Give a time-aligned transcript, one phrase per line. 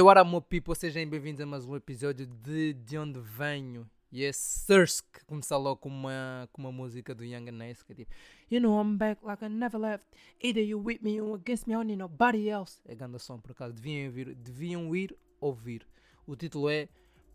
[0.00, 0.74] What up, meu people?
[0.74, 3.86] Sejam bem-vindos a mais um episódio de De Onde Venho.
[4.10, 7.92] Yes, sirs, que começar logo com uma, com uma música do Young and Ace, que
[7.92, 8.10] é tipo
[8.50, 10.04] You know I'm back like I never left.
[10.40, 12.80] Either you with me or against me, need nobody else.
[12.86, 15.86] É grande som, por acaso, deviam, vir, deviam ir ouvir.
[16.26, 16.88] O título é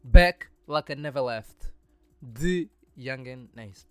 [0.04, 1.72] Back Like I Never Left
[2.20, 3.86] De Young and Ace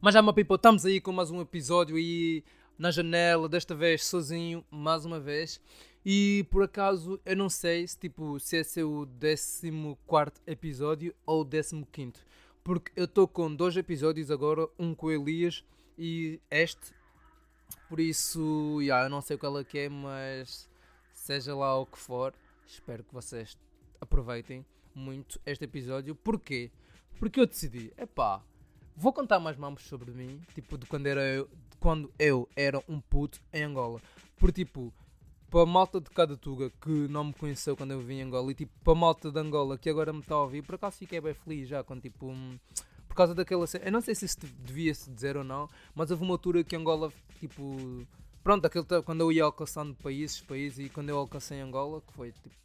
[0.00, 2.44] Mas já, meu people, estamos aí com mais um episódio e
[2.76, 5.60] na janela, desta vez sozinho, mais uma vez
[6.04, 9.06] e por acaso eu não sei se, tipo, se esse é o
[10.08, 12.12] 14 episódio ou o 15.
[12.64, 15.64] Porque eu estou com dois episódios agora, um com Elias
[15.98, 16.92] e este.
[17.88, 20.68] Por isso, yeah, eu não sei qual é que é, mas
[21.12, 22.34] seja lá o que for,
[22.66, 23.56] espero que vocês
[24.00, 26.14] aproveitem muito este episódio.
[26.14, 26.70] Porquê?
[27.18, 28.42] Porque eu decidi, epá,
[28.96, 33.00] vou contar mais mamos sobre mim, tipo, de quando, era eu, quando eu era um
[33.00, 34.00] puto em Angola.
[34.36, 34.92] Por tipo,
[35.52, 38.50] para a malta de cada tuga que não me conheceu quando eu vim em Angola
[38.50, 40.96] e tipo para a malta de Angola que agora me está a ouvir, por acaso
[40.96, 42.26] fiquei bem feliz já quando tipo.
[42.26, 42.58] Um,
[43.06, 43.66] por causa daquela.
[43.84, 47.12] Eu não sei se isso devia-se dizer ou não, mas houve uma altura que Angola,
[47.38, 48.06] tipo.
[48.42, 52.32] Pronto, aquele, quando eu ia alcançando países, países, e quando eu alcancei Angola, que foi
[52.32, 52.56] tipo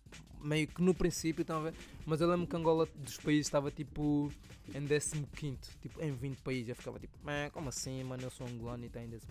[0.42, 1.74] meio que no princípio, ver?
[2.06, 4.32] Mas eu lembro que Angola dos países estava tipo
[4.74, 6.70] em 15, tipo em 20 países.
[6.70, 7.18] Eu ficava tipo,
[7.52, 8.24] como assim, mano?
[8.24, 9.26] Eu sou angolano e está em 15.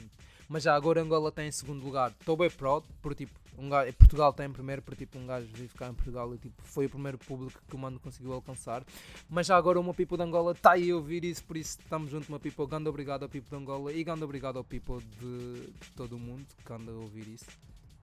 [0.48, 2.12] Mas já agora Angola está em segundo lugar.
[2.20, 5.46] Estou bem proud, por tipo, um gajo, Portugal está em primeiro, por tipo, um gajo
[5.52, 8.84] vive cá em Portugal e tipo, foi o primeiro público que o mano conseguiu alcançar.
[9.28, 12.10] Mas já agora uma people de Angola está aí a ouvir isso, por isso estamos
[12.10, 12.66] junto, uma people.
[12.66, 16.18] Ganda obrigado ao people de Angola e ganda obrigado ao people de, de todo o
[16.18, 17.46] mundo que anda a ouvir isso.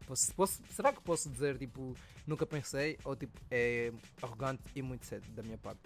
[0.06, 1.96] Posso, posso, será que posso dizer tipo
[2.28, 5.82] nunca pensei ou tipo é arrogante e muito cedo da minha parte?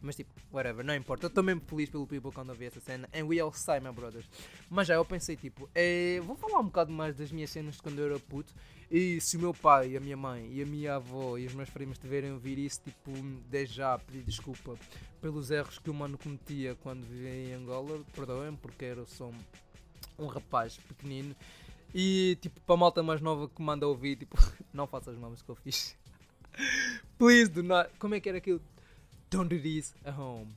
[0.00, 1.26] Mas tipo, whatever, não importa.
[1.26, 3.08] Eu estou mesmo feliz pelo people quando eu essa cena.
[3.14, 4.28] And we all say, my brothers.
[4.70, 7.82] Mas já eu pensei tipo, é, vou falar um bocado mais das minhas cenas de
[7.82, 8.54] quando eu era puto.
[8.90, 11.70] E se o meu pai, a minha mãe e a minha avó e os meus
[11.70, 13.10] primos tiverem ouvir isso, tipo,
[13.48, 14.76] desde já pedir desculpa
[15.20, 19.30] pelos erros que o mano cometia quando vivia em Angola, perdoem porque era só
[20.18, 21.34] um rapaz pequenino
[21.94, 24.36] e tipo, para a malta mais nova que manda ouvir, tipo,
[24.72, 25.96] não faça as mamas que eu fiz.
[27.18, 27.90] Please do not.
[27.98, 28.60] Como é que era aquilo?
[29.30, 30.48] Don't do this at home.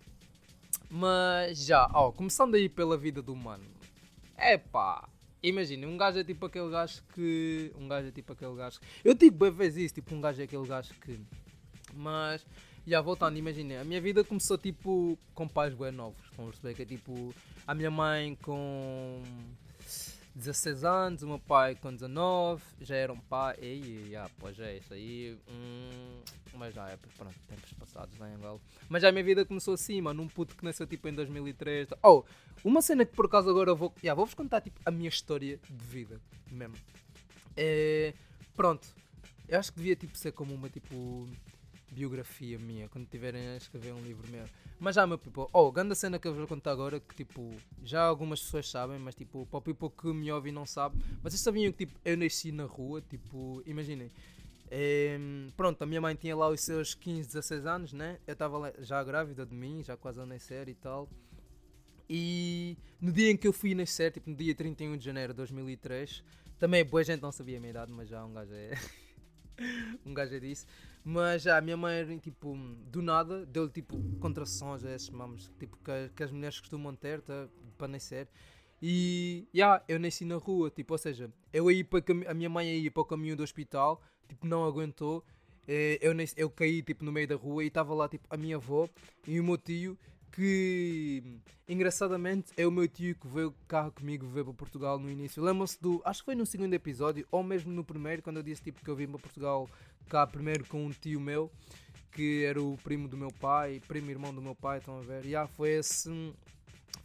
[0.90, 3.66] Mas já, ó, começando aí pela vida do humano.
[4.38, 5.08] É pá,
[5.42, 7.72] imagina, um gajo é tipo aquele gajo que.
[7.76, 8.86] Um gajo é tipo aquele gajo que.
[9.04, 11.20] Eu digo bem vezes isso, tipo, um gajo é aquele gajo que.
[11.94, 12.46] Mas,
[12.86, 16.22] já voltando, imagina, a minha vida começou tipo com pais bem novos.
[16.36, 17.34] Vamos perceber que é tipo.
[17.66, 19.22] A minha mãe com
[20.36, 24.78] 16 anos, o meu pai com 19, já era um pai, e já, pois é,
[24.78, 26.22] isso aí, hum,
[26.56, 28.60] mas já é, pronto, tempos passados em Angola.
[28.90, 31.88] Mas já a minha vida começou assim, mano, um puto que nasceu tipo em 2003.
[32.04, 32.24] Oh,
[32.66, 35.86] uma cena que por acaso agora vou, já, vou-vos contar tipo a minha história de
[35.86, 36.20] vida,
[36.52, 36.76] mesmo.
[37.56, 38.14] É,
[38.54, 38.86] pronto,
[39.48, 41.30] eu acho que devia tipo ser como uma tipo
[41.96, 44.44] biografia minha, quando tiverem a escrever um livro meu.
[44.78, 47.50] Mas já, meu people, oh, grande cena que eu vou contar agora, que tipo,
[47.82, 51.02] já algumas pessoas sabem, mas tipo, para o people que me ouve e não sabe,
[51.24, 54.12] vocês sabiam que tipo, eu nasci na rua, tipo, imaginem.
[54.70, 55.18] É,
[55.56, 58.20] pronto, a minha mãe tinha lá os seus 15, 16 anos, né?
[58.28, 61.10] Eu estava já grávida de mim, já quase a nascer e tal.
[62.10, 65.38] E no dia em que eu fui nascer, tipo no dia 31 de janeiro de
[65.38, 66.24] 2003,
[66.60, 68.74] também boa gente não sabia a minha idade, mas já um gajo é.
[70.06, 70.66] um gajo é disso.
[71.08, 72.58] Mas já, a minha mãe, tipo,
[72.88, 77.22] do nada, deu-lhe tipo contrações a esses mamos tipo, que, que, as mulheres costumam ter
[77.22, 78.28] tá, para nascer.
[78.82, 82.80] E já, eu nasci na rua, tipo, ou seja, eu aí para a minha mãe
[82.80, 85.24] ia para o caminho do hospital, tipo, não aguentou.
[85.68, 88.88] Eu, eu caí tipo no meio da rua e estava lá tipo a minha avó
[89.28, 89.98] e o meu tio
[90.32, 95.42] que engraçadamente é o meu tio que veio cá comigo veio para Portugal no início.
[95.42, 96.02] Lembram-se do.
[96.04, 98.90] Acho que foi no segundo episódio, ou mesmo no primeiro, quando eu disse tipo que
[98.90, 99.70] eu vim para Portugal
[100.06, 101.52] cá primeiro com um tio meu,
[102.12, 105.26] que era o primo do meu pai, primo irmão do meu pai, estão a ver?
[105.26, 106.34] Yeah, foi esse.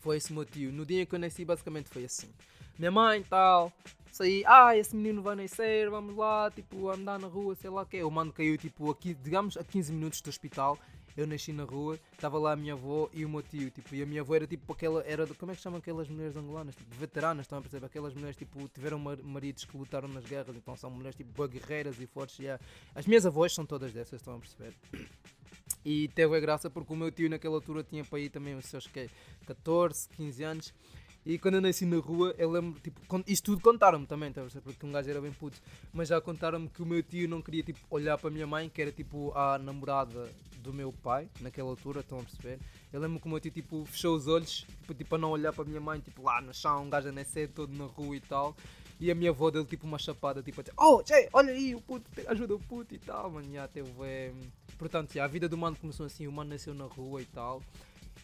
[0.00, 0.72] Foi esse meu tio.
[0.72, 2.30] No dia que eu nasci, basicamente foi assim.
[2.78, 3.70] Minha mãe tal,
[4.10, 7.86] saí, ah, esse menino vai nascer, vamos lá, tipo, andar na rua, sei lá o
[7.86, 8.02] que.
[8.02, 10.78] O mano caiu, tipo, aqui, digamos, a 15 minutos do hospital
[11.16, 14.02] eu nasci na rua, estava lá a minha avó e o meu tio, tipo, e
[14.02, 16.74] a minha avó era tipo aquela, era, como é que chamam aquelas mulheres angolanas?
[16.74, 17.86] Tipo, veteranas, estão a perceber?
[17.86, 22.06] Aquelas mulheres, tipo, tiveram maridos que lutaram nas guerras, então são mulheres, tipo, guerreiras e
[22.06, 22.62] fortes, yeah.
[22.94, 24.74] As minhas avós são todas dessas, estão a perceber?
[25.82, 28.66] E teve a graça porque o meu tio naquela altura tinha para aí também os
[28.66, 29.08] seus que,
[29.46, 30.74] 14, 15 anos
[31.24, 34.86] e quando eu nasci na rua, eu lembro, tipo, isto tudo contaram-me também, tá, porque
[34.86, 35.58] um gajo era bem puto,
[35.92, 38.68] mas já contaram-me que o meu tio não queria, tipo, olhar para a minha mãe,
[38.68, 42.58] que era, tipo, a namorada do meu pai, naquela altura, estão a perceber?
[42.92, 45.52] Eu lembro que o meu tio, tipo, fechou os olhos, tipo, tipo, a não olhar
[45.52, 48.16] para a minha mãe, tipo, lá no chão, um gajo a nascer todo na rua
[48.16, 48.56] e tal.
[49.00, 52.04] E a minha avó deu tipo uma chapada, tipo oh, tchê, olha aí, o puto,
[52.26, 53.48] ajuda o puto e tal, mano.
[53.72, 53.90] Teve.
[54.02, 54.30] É...
[54.76, 57.62] Portanto, já, a vida do mano começou assim, o mano nasceu na rua e tal.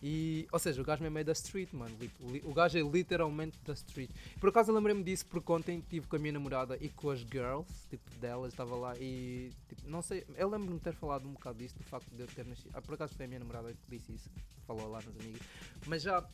[0.03, 1.97] E, ou seja, o gajo mesmo é da street, mano.
[2.45, 4.11] O gajo é literalmente da street.
[4.39, 7.21] Por acaso eu lembrei-me disso porque ontem estive com a minha namorada e com as
[7.21, 11.33] girls, tipo, delas, estava lá e, tipo, não sei, eu lembro-me de ter falado um
[11.33, 12.71] bocado disso, do facto de eu ter nascido.
[12.75, 14.31] Ah, por acaso foi a minha namorada que disse isso,
[14.67, 15.43] falou lá nas amigas.
[15.87, 16.25] Mas já,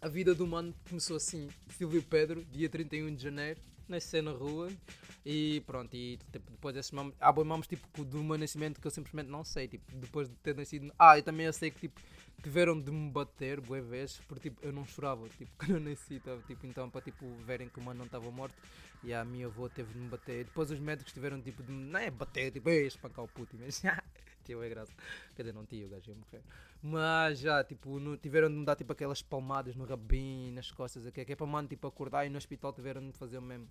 [0.00, 1.48] a vida do mano começou assim.
[1.76, 4.70] Silvio Pedro, dia 31 de janeiro, nasceu na rua
[5.24, 8.90] e pronto, e tipo, depois desses há boi mamos tipo do meu nascimento que eu
[8.90, 10.92] simplesmente não sei, tipo, depois de ter nascido.
[10.98, 12.00] Ah, e também eu sei que tipo
[12.42, 16.20] tiveram de me bater boas vezes, porque tipo, eu não chorava, tipo, quando eu nasci,
[16.20, 18.54] tava, tipo, então para tipo, verem que o mano não estava morto,
[19.02, 20.44] e a minha avó teve de me bater.
[20.44, 23.82] Depois os médicos tiveram tipo de não é bater, tipo, é espancar o puto, mas
[24.48, 24.92] tio é graça.
[25.36, 26.42] Quer dizer, não tinha, o gajo ia morrer.
[26.82, 31.06] Mas já, tipo, no, tiveram de me dar tipo aquelas palmadas no rabinho, nas costas,
[31.06, 33.68] aqui, que é para mano tipo acordar e no hospital tiveram de fazer o mesmo.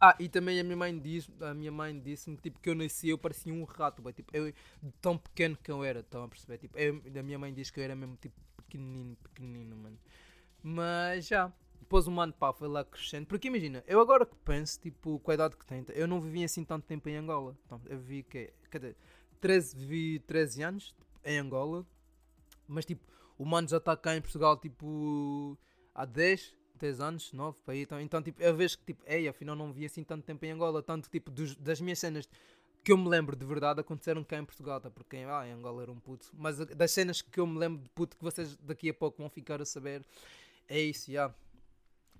[0.00, 3.08] Ah, e também a minha mãe diz, a minha mãe disse-me tipo que eu nasci
[3.08, 4.52] eu parecia um rato, bem, tipo, eu
[5.00, 6.58] tão pequeno que eu era, estão a perceber?
[6.58, 9.98] Tipo, eu, a minha mãe diz que eu era mesmo tipo pequenino, pequenino, mano.
[10.62, 14.80] Mas já, depois o mano pá foi lá crescendo, porque imagina, eu agora que penso,
[14.80, 17.56] tipo, com a idade que tenho, eu não vivi assim tanto tempo em Angola.
[17.64, 18.96] Então, eu vi que, dizer,
[19.44, 21.86] 13, vivi 13 anos em Angola,
[22.66, 23.04] mas tipo,
[23.36, 25.58] o mano já está cá em Portugal tipo
[25.94, 27.82] há 10, 10 anos, 9 para aí.
[27.82, 30.52] Então, então tipo, eu vejo que tipo, ei, afinal não vi assim tanto tempo em
[30.52, 32.26] Angola, tanto tipo dos, das minhas cenas
[32.82, 34.90] que eu me lembro de verdade aconteceram cá em Portugal, tá?
[34.90, 36.30] porque ah, em Angola era um puto.
[36.32, 39.28] Mas das cenas que eu me lembro de puto que vocês daqui a pouco vão
[39.28, 40.06] ficar a saber,
[40.66, 41.24] é isso, já.
[41.24, 41.34] Yeah.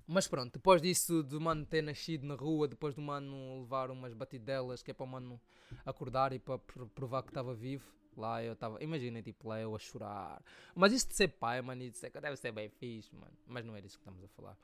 [0.06, 4.12] Mas pronto, depois disso, do mano ter nascido na rua, depois do mano levar umas
[4.12, 5.40] batidelas, que é para o mano
[5.84, 6.58] acordar e para
[6.94, 10.42] provar que estava vivo, Lá eu estava, imaginem, tipo, lá eu a chorar.
[10.74, 13.32] Mas isso de ser pai, mano, e de ser, deve ser bem fixe, mano.
[13.46, 14.56] Mas não é disso que estamos a falar.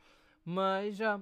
[0.44, 1.20] Mas já.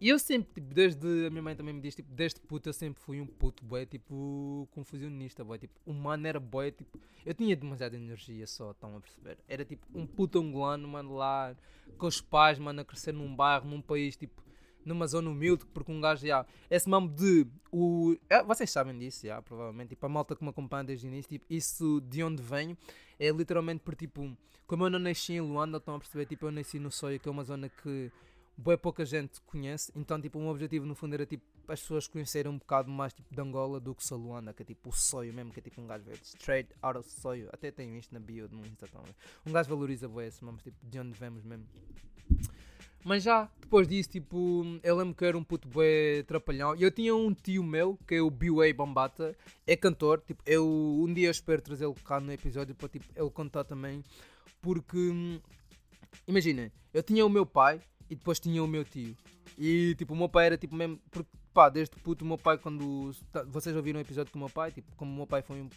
[0.00, 1.26] E eu sempre, tipo, desde.
[1.26, 3.84] A minha mãe também me diz, tipo, desde puto eu sempre fui um puto boy,
[3.84, 5.58] tipo, confusionista, boy.
[5.58, 6.98] Tipo, o mano era boy, tipo.
[7.26, 9.38] Eu tinha demasiada energia só, estão a perceber?
[9.46, 11.54] Era tipo um puto angolano, mano, lá
[11.98, 14.42] com os pais, mano, a crescer num bairro, num país, tipo
[14.88, 16.44] numa zona humilde, porque um gajo já.
[16.70, 17.46] Esse mambo de.
[17.70, 19.90] O, é, vocês sabem disso, já, provavelmente.
[19.90, 22.76] Tipo, a malta que me acompanha desde o início, tipo, isso de onde venho
[23.18, 24.36] é literalmente por tipo.
[24.66, 26.26] Como eu não nasci em Luanda, estão a perceber?
[26.26, 28.10] Tipo, eu nasci no Soio, que é uma zona que
[28.58, 29.92] bem pouca gente conhece.
[29.94, 33.32] Então, tipo, meu objetivo no fundo era tipo as pessoas conhecerem um bocado mais tipo
[33.32, 35.80] de Angola do que só Luanda, que é tipo o Soio mesmo, que é tipo
[35.80, 37.48] um gajo verde, straight out of Soio.
[37.52, 39.14] Até tenho isto na bio no Insta também.
[39.46, 41.66] Um gajo valoriza bem esse, mas tipo, de onde vemos mesmo.
[43.04, 46.74] Mas já, depois disso, tipo, eu lembro que era um puto bué trapalhão.
[46.74, 48.74] E eu tinha um tio meu, que é o B.A.
[48.74, 50.20] Bambata, é cantor.
[50.26, 54.02] Tipo, eu um dia espero trazê-lo cá no episódio para tipo, ele contar também.
[54.60, 55.40] Porque,
[56.26, 59.16] imagina, eu tinha o meu pai e depois tinha o meu tio.
[59.56, 60.98] E tipo, o meu pai era tipo mesmo.
[61.10, 63.10] Porque pá, desde puto, o meu pai, quando.
[63.32, 64.70] Tá, vocês ouviram o episódio com o meu pai?
[64.70, 65.68] Tipo, como o meu pai foi um.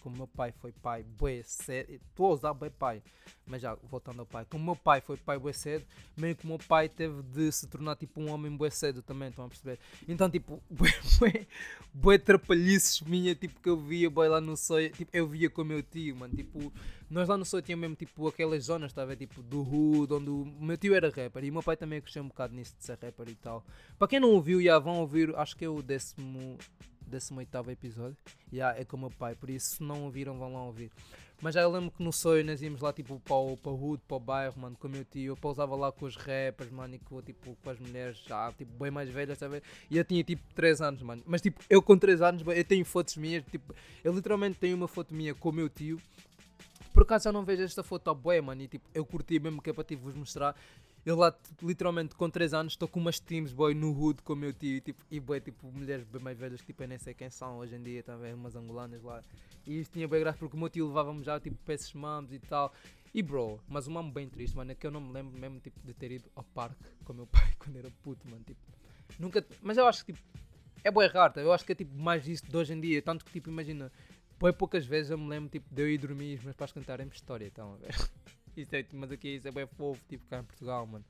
[0.00, 1.92] Como o meu pai foi pai, bué cedo.
[1.92, 3.02] Estou a usar bem pai,
[3.46, 4.44] mas já voltando ao pai.
[4.50, 5.84] Como o meu pai foi pai bué cedo,
[6.16, 9.28] meio que o meu pai teve de se tornar tipo um homem bué cedo também,
[9.28, 9.78] estão a perceber?
[10.08, 11.46] Então, tipo, bué, bué,
[11.94, 14.90] bué trapalhices minha, tipo, que eu via bué lá no sonho.
[14.90, 16.34] Tipo, eu via com o meu tio, mano.
[16.34, 16.72] Tipo,
[17.08, 20.44] nós lá no sonho tinha mesmo, tipo, aquelas zonas, estava tipo, do hood, onde o
[20.60, 22.98] meu tio era rapper e o meu pai também cresceu um bocado nisso de ser
[23.00, 23.64] rapper e tal.
[23.98, 26.58] Para quem não ouviu, já vão ouvir acho que é o décimo,
[27.06, 28.16] décimo oitavo episódio.
[28.52, 30.90] Yeah, é com o meu pai, por isso se não ouviram, vão lá ouvir.
[31.40, 33.90] Mas já eu lembro que no sonho nós íamos lá tipo para o, para o
[33.90, 35.32] hood, para o bairro, mano, com o meu tio.
[35.32, 38.72] Eu pousava lá com os rappers, mano, e com, tipo, com as mulheres já, tipo,
[38.76, 39.62] bem mais velhas, sabe?
[39.88, 41.22] E eu tinha tipo 3 anos, mano.
[41.24, 43.72] Mas tipo, eu com 3 anos, eu tenho fotos minhas, tipo,
[44.02, 46.00] eu literalmente tenho uma foto minha com o meu tio.
[46.92, 49.62] Por acaso eu não vejo esta foto a boé, mano, e tipo, eu curti mesmo
[49.62, 50.56] que é para tipo, vos mostrar.
[51.08, 54.36] Eu lá, literalmente, com 3 anos, estou com umas teams, boy, no hood com o
[54.36, 57.30] meu tio, tipo, e boy, tipo, mulheres bem mais velhas, tipo, eu nem sei quem
[57.30, 59.22] são hoje em dia, também, umas angolanas lá.
[59.66, 62.30] E isso tinha bem graça, porque o meu tio levava-me já, tipo, para esses mamos
[62.30, 62.74] e tal.
[63.14, 65.58] E bro, mas um mamo bem triste, mano, é que eu não me lembro mesmo,
[65.60, 68.60] tipo, de ter ido ao parque com o meu pai quando era puto, mano, tipo,
[69.18, 70.28] nunca, mas eu acho que, tipo,
[70.84, 71.40] é boa raro, tá?
[71.40, 73.90] eu acho que é, tipo, mais isso de hoje em dia, tanto que, tipo, imagina,
[74.38, 76.70] bem poucas vezes eu me lembro, tipo, de eu ir dormir e os meus pais
[76.70, 77.96] cantarem-me história, então, a ver.
[78.60, 81.04] Isso é, mas aqui isso é bem fofo, tipo cá em Portugal, mano.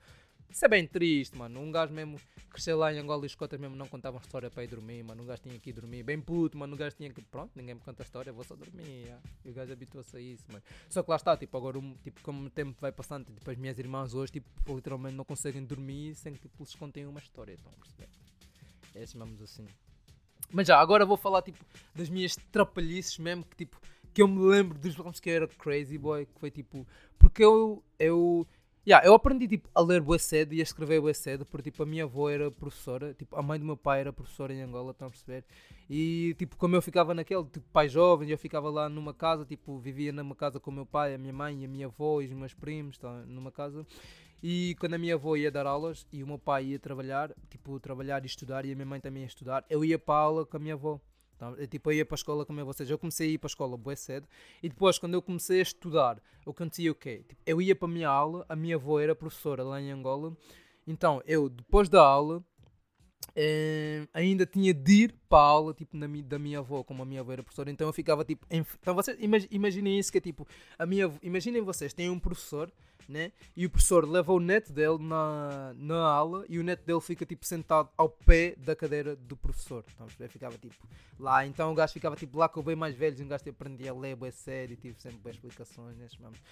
[0.51, 1.61] Isso é bem triste, mano.
[1.61, 2.19] Um gajo mesmo
[2.51, 5.23] cresceu lá em Angola e os cotas mesmo não contavam história para ir dormir, mano.
[5.23, 6.75] Um gajo tinha que ir dormir bem puto, mano.
[6.75, 7.21] Um gajo tinha que.
[7.21, 9.15] Pronto, ninguém me conta a história, vou só dormir.
[9.45, 10.63] E o gajo habituou-se a isso, mano.
[10.89, 13.79] Só que lá está, tipo, agora, tipo, como o tempo vai passando, tipo, as minhas
[13.79, 17.71] irmãs hoje, tipo, literalmente não conseguem dormir sem que tipo, lhes contem uma história, estão
[17.71, 18.09] a perceber?
[18.95, 19.67] É assim, vamos assim.
[20.51, 21.63] Mas já, agora vou falar, tipo,
[21.95, 23.79] das minhas trapalhices mesmo, que tipo,
[24.19, 26.85] que eu me lembro dos filmes que era Crazy Boy, que foi tipo,
[27.21, 28.45] porque eu, eu
[28.85, 31.85] Yeah, eu aprendi tipo, a ler bué cedo e a escrever bué cedo, porque tipo,
[31.85, 34.91] a minha avó era professora, tipo, a mãe do meu pai era professora em Angola,
[34.91, 35.45] estão a perceber?
[35.89, 39.79] E tipo, como eu ficava naquele, tipo, pai jovem, eu ficava lá numa casa, tipo,
[39.79, 42.33] vivia numa casa com o meu pai, a minha mãe, a minha avó e os
[42.33, 43.87] meus primos, tá, numa casa.
[44.43, 47.79] E quando a minha avó ia dar aulas e o meu pai ia trabalhar, tipo,
[47.79, 50.47] trabalhar e estudar, e a minha mãe também ia estudar, eu ia para a aula
[50.47, 51.01] com a minha avó.
[51.41, 52.71] Eu, tipo, eu ia para a escola com a minha avó.
[52.71, 54.27] Ou seja, eu comecei a ir para a escola bué cedo.
[54.63, 57.25] E depois, quando eu comecei a estudar, que acontecia o quê?
[57.29, 60.37] Tipo, eu ia para a minha aula, a minha avó era professora lá em Angola.
[60.87, 62.43] Então, eu, depois da aula,
[63.37, 67.07] eh, ainda tinha de ir para a aula tipo, na, da minha avó, como a
[67.07, 68.47] minha avó era professora, então eu ficava tipo.
[68.51, 69.17] Em, então vocês
[69.51, 70.47] imaginem isso que é tipo.
[70.79, 72.73] A minha, imaginem vocês, têm um professor
[73.09, 73.33] né?
[73.57, 77.25] E o professor leva o neto dele na, na aula e o neto dele fica
[77.25, 79.85] tipo sentado ao pé da cadeira do professor.
[79.95, 80.77] Então, ficava tipo
[81.19, 81.47] lá.
[81.47, 83.63] Então o gajo ficava tipo lá com o bem mais velhos e um gajo tipo,
[83.63, 86.43] aprendia a ler, é sério, e tive sempre boas explicações momentos.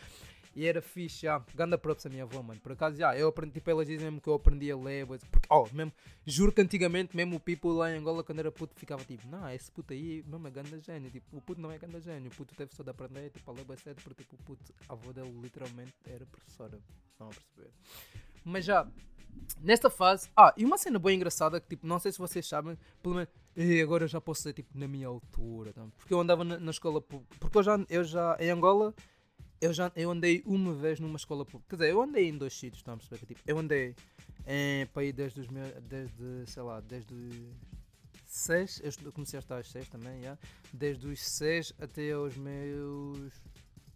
[0.56, 1.38] E era fixe, já.
[1.54, 2.58] Ganda props a minha avó, mano.
[2.60, 5.46] Por acaso, já, eu aprendi, tipo, elas dizem mesmo que eu aprendi a ler, porque,
[5.50, 5.92] oh, mesmo,
[6.24, 9.46] juro que antigamente, mesmo o people lá em Angola, quando era puto, ficava tipo, não,
[9.50, 11.10] esse puto aí não é ganda gênio.
[11.10, 12.30] Tipo, o puto não é ganda gênio.
[12.32, 14.94] O puto teve só de aprender, tipo, a ler cedo, porque, tipo, o puto, a
[14.94, 16.78] avó dele literalmente era professora.
[17.12, 17.70] Estão a perceber?
[18.42, 18.88] Mas já,
[19.60, 22.78] nesta fase, ah, e uma cena bem engraçada que, tipo, não sei se vocês sabem,
[23.02, 25.86] pelo menos, e agora eu já posso ser, tipo, na minha altura, tá?
[25.98, 28.94] porque eu andava na, na escola pública, porque eu já, eu já, em Angola,
[29.60, 31.70] eu já eu andei uma vez numa escola pública.
[31.70, 33.26] Quer dizer, eu andei em dois sítios, estão a perceber?
[33.26, 33.94] Tipo, eu andei
[34.46, 35.72] em, para ir desde os meus.
[35.82, 37.32] Desde, sei lá, desde os
[38.26, 38.82] 6.
[39.04, 40.38] Eu comecei a estar aos 6 também, já.
[40.72, 43.32] Desde os 6 até aos meus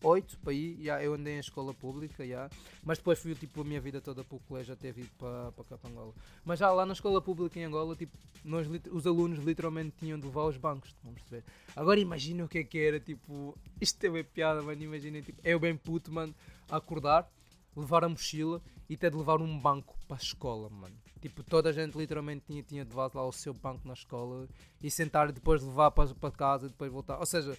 [0.02, 2.50] 8 para ir, yeah, eu andei em escola pública, yeah,
[2.82, 5.64] mas depois fui tipo a minha vida toda para o colégio até vir para, para
[5.64, 6.14] cá para Angola.
[6.44, 10.26] Mas já lá na escola pública em Angola, tipo, nós, os alunos literalmente tinham de
[10.26, 11.44] levar os bancos, vamos perceber.
[11.76, 15.40] Agora imagina o que é que era, tipo, isto é bem piada, mano, imagina, tipo,
[15.44, 16.34] eu bem puto, mano,
[16.70, 17.30] acordar,
[17.76, 20.96] levar a mochila e ter de levar um banco para a escola, mano.
[21.20, 24.48] Tipo, toda a gente literalmente tinha, tinha de levar lá o seu banco na escola
[24.82, 27.18] e sentar e depois levar para, para casa e depois voltar.
[27.18, 27.56] Ou seja,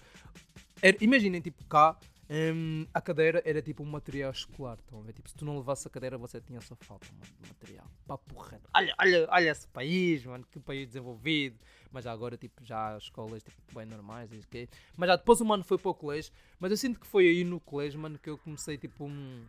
[1.00, 1.96] imaginem, tipo, cá
[2.34, 5.04] um, a cadeira era tipo um material escolar, estão?
[5.12, 7.86] Tipo, se tu não levasses a cadeira, você tinha só falta mano, de material.
[8.06, 8.70] Papo reto.
[8.74, 11.58] Olha, olha, olha esse país, mano, que país desenvolvido.
[11.90, 15.44] Mas já agora, tipo, já as escolas, tipo, bem normais, que Mas já depois o
[15.44, 16.32] mano foi para o colégio.
[16.58, 19.44] Mas eu sinto que foi aí no colégio, mano, que eu comecei, tipo, um...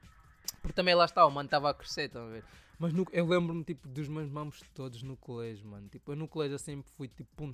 [0.61, 2.43] Porque também lá está, o mano estava a crescer, estão a ver?
[2.77, 5.87] Mas no, eu lembro-me tipo, dos meus mamos todos no colégio, mano.
[5.87, 7.53] Tipo, eu no colégio sempre fui tipo um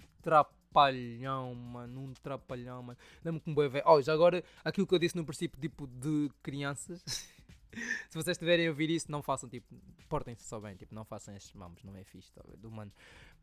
[0.70, 2.00] trapalhão, mano.
[2.02, 3.00] Um trapalhão, mano.
[3.24, 3.84] Lembro-me que um boi velho.
[3.88, 7.04] Oh, já agora, aquilo que eu disse no princípio, tipo, de crianças.
[8.10, 9.76] Se vocês estiverem a ouvir isso, não façam, tipo,
[10.08, 12.92] portem-se só bem, tipo, não façam estes mamos, não é fixe, tá, do mano.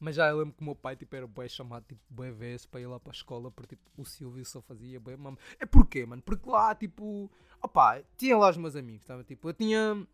[0.01, 2.67] Mas já eu lembro que o meu pai, tipo, era bem chamado, tipo, bem vezes
[2.67, 5.39] para ir lá para a escola, porque, tipo, o Silvio só fazia bem mamo.
[5.61, 6.23] É porquê, mano?
[6.23, 7.31] Porque lá, tipo,
[7.63, 10.07] opá, tinha lá os meus amigos, estava, tipo, eu tinha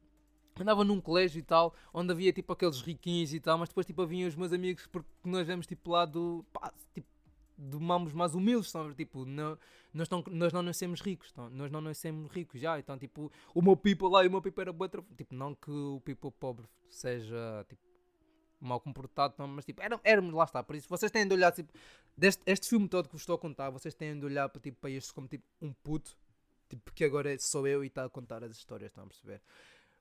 [0.60, 4.02] andava num colégio e tal, onde havia tipo aqueles riquinhos e tal, mas depois tipo
[4.02, 7.12] haviam os meus amigos porque nós vemos tipo lá do pá, tipo
[7.56, 8.94] de mamos mais humildes, sabe?
[8.94, 9.58] tipo, não,
[9.92, 13.62] nós, não, nós não nascemos ricos, então, nós não nascemos ricos já, então tipo, o
[13.62, 16.66] meu people lá e o meu people era outra, tipo, não que o people pobre
[16.88, 17.82] seja tipo
[18.60, 21.72] mal comportado, não, mas tipo, éramos, lá está, por isso vocês têm de olhar tipo,
[22.16, 24.80] deste, este filme todo que vos estou a contar, vocês têm de olhar para, tipo,
[24.80, 26.16] para isto como tipo um puto,
[26.68, 29.40] tipo, que agora sou eu e está a contar as histórias, estão a perceber?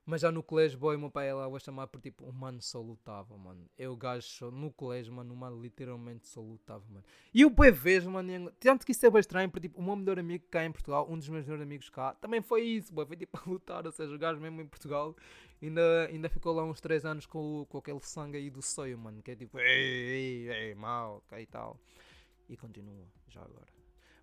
[0.04, 2.80] Mas já no colégio, boy, meu pai lá a chamar por tipo, o mano só
[2.80, 3.70] lutava, mano.
[3.78, 7.04] Eu, gajo, no colégio, mano, o mano literalmente só lutava, mano.
[7.32, 10.18] E o vejo, mano, tanto que isso é bem estranho, porque tipo, o meu melhor
[10.18, 13.16] amigo cá em Portugal, um dos meus melhores amigos cá, também foi isso, boy, foi
[13.16, 15.14] tipo a lutar, ou seja, o gajo mesmo em Portugal
[15.62, 19.22] ainda, ainda ficou lá uns 3 anos com, com aquele sangue aí do sonho, mano,
[19.22, 21.78] que é tipo, ei, ei, ei, mal, ok e tal.
[22.48, 23.68] E continua, já agora.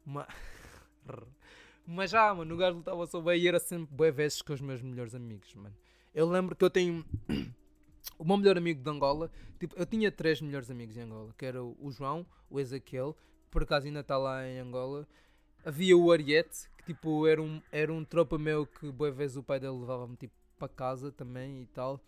[0.06, 0.28] Mas.
[1.92, 4.62] Mas já, mano, o gajo lutava só bem e era sempre boas vezes com os
[4.62, 5.76] meus melhores amigos, mano.
[6.14, 7.04] Eu lembro que eu tenho.
[8.16, 11.44] o meu melhor amigo de Angola, tipo, eu tinha três melhores amigos em Angola, que
[11.44, 15.08] era o João, o Ezequiel, que por acaso ainda está lá em Angola.
[15.66, 19.42] Havia o Ariete, que tipo, era um, era um tropa meu que boas vezes o
[19.42, 22.00] pai dele levava-me tipo para casa também e tal.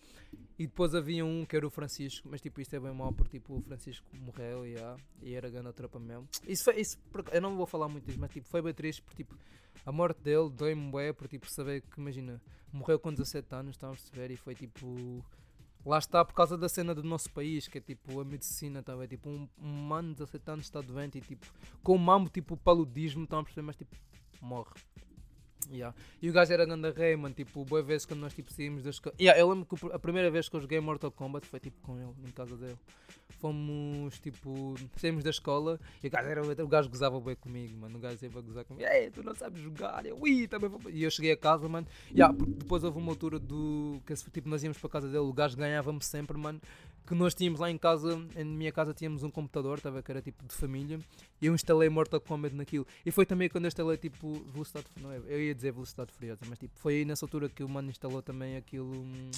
[0.59, 3.39] E depois havia um que era o Francisco, mas tipo isto é bem mal porque
[3.39, 6.27] tipo o Francisco morreu e, era grande tropa mesmo.
[6.45, 6.99] Isso foi, isso,
[7.31, 9.35] eu não vou falar muito disso, mas tipo foi bem triste porque tipo
[9.85, 12.41] a morte dele dói-me bem por tipo saber que imagina,
[12.71, 14.31] morreu com 17 anos, estão a perceber?
[14.31, 15.25] E foi tipo
[15.85, 19.07] lá está por causa da cena do nosso país, que é tipo a medicina também,
[19.07, 21.47] tipo um, um mano de 17 anos está doente e tipo
[21.81, 23.65] com o mambo tipo paludismo, estão a perceber?
[23.65, 23.95] Mas tipo
[24.41, 24.71] morre.
[25.71, 25.95] Yeah.
[26.21, 27.33] E o gajo era ganda rei, mano.
[27.33, 29.15] Tipo, boa vez quando nós tipo, saímos da escola.
[29.19, 31.97] Yeah, eu lembro que a primeira vez que eu joguei Mortal Kombat foi tipo com
[31.97, 32.77] ele, em casa dele.
[33.39, 37.97] Fomos tipo, saímos da escola e o gajo, era, o gajo gozava bem comigo, mano.
[37.97, 38.87] O gajo sempre a gozar comigo.
[38.89, 40.05] Ei, tu não sabes jogar.
[40.05, 40.79] Eu, Ui, também vou.
[40.91, 41.87] E eu cheguei a casa, mano.
[42.11, 44.01] Yeah, depois houve uma altura do.
[44.05, 46.61] que tipo, nós íamos para a casa dele, o gajo ganhava-me sempre, mano
[47.05, 50.21] que nós tínhamos lá em casa, na minha casa tínhamos um computador, estava que era
[50.21, 50.99] tipo de família,
[51.41, 52.85] e eu instalei Mortal Kombat naquilo.
[53.05, 56.41] E foi também quando eu instalei tipo Velocidade, não é, eu ia dizer Velocidade Furiosa,
[56.47, 58.93] mas tipo, foi aí nessa altura que o mano instalou também aquilo.
[58.93, 59.31] Hum,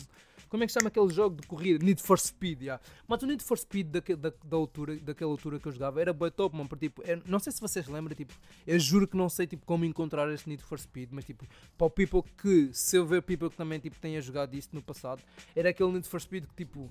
[0.54, 1.84] como é que chama aquele jogo de corrida?
[1.84, 2.80] Need for Speed, yeah.
[3.08, 6.14] Mas o Need for Speed daque, da, da altura, daquela altura que eu jogava era
[6.14, 6.70] bem top, mano.
[6.80, 8.32] Tipo, eu, não sei se vocês lembram, tipo,
[8.68, 11.44] eu juro que não sei tipo, como encontrar este Need for Speed, mas tipo,
[11.76, 14.82] para o people que, se eu ver people que também tipo, tenha jogado isso no
[14.84, 15.24] passado,
[15.56, 16.88] era aquele Need for Speed que tipo,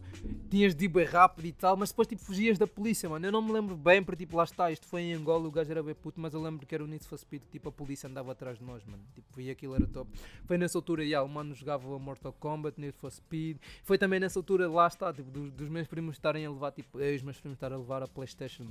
[0.51, 3.25] tinhas de ir bem rápido e tal, mas depois tipo, fugias da polícia, mano.
[3.25, 5.71] Eu não me lembro bem, porque tipo, lá está, isto foi em Angola, o gajo
[5.71, 7.73] era bem puto, mas eu lembro que era o Need for Speed que tipo, a
[7.73, 9.05] polícia andava atrás de nós, mano.
[9.15, 10.11] Tipo, e aquilo era top.
[10.47, 13.52] Foi nessa altura, yeah, o mano jogava Mortal Kombat, Need for Speed,
[13.85, 17.01] foi também nessa altura, lá está, tipo, dos, dos meus primos estarem a levar, tipo,
[17.01, 18.67] eu e os meus primos estarem a levar a Playstation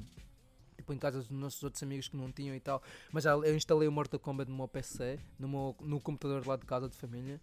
[0.78, 2.82] tipo, em casa dos nossos outros amigos que não tinham e tal.
[3.12, 6.58] Mas já eu instalei o Mortal Kombat no meu PC, no, meu, no computador lá
[6.58, 7.40] de casa de família.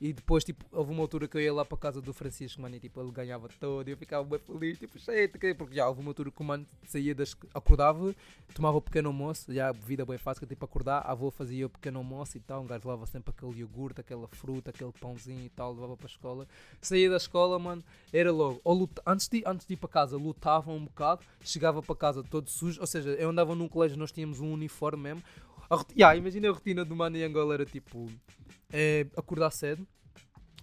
[0.00, 2.76] E depois, tipo, houve uma altura que eu ia lá para casa do Francisco, mano,
[2.76, 6.00] e tipo, ele ganhava todo, e eu ficava bem feliz, tipo, cheio, porque já houve
[6.00, 7.36] uma altura que o mano saía das.
[7.52, 8.14] acordava,
[8.54, 11.98] tomava o pequeno almoço, já vida bem fácil, tipo, acordar, a avó fazia o pequeno
[11.98, 15.74] almoço e tal, um gajo levava sempre aquele iogurte, aquela fruta, aquele pãozinho e tal,
[15.74, 16.46] levava para a escola.
[16.80, 20.70] Saía da escola, mano, era logo, luta, antes, de, antes de ir para casa, lutava
[20.70, 24.38] um bocado, chegava para casa todo sujo, ou seja, eu andava num colégio, nós tínhamos
[24.38, 25.22] um uniforme mesmo.
[25.70, 28.10] A, yeah, imagina a rotina do mano em Angola era tipo
[28.72, 29.86] é, acordar cedo,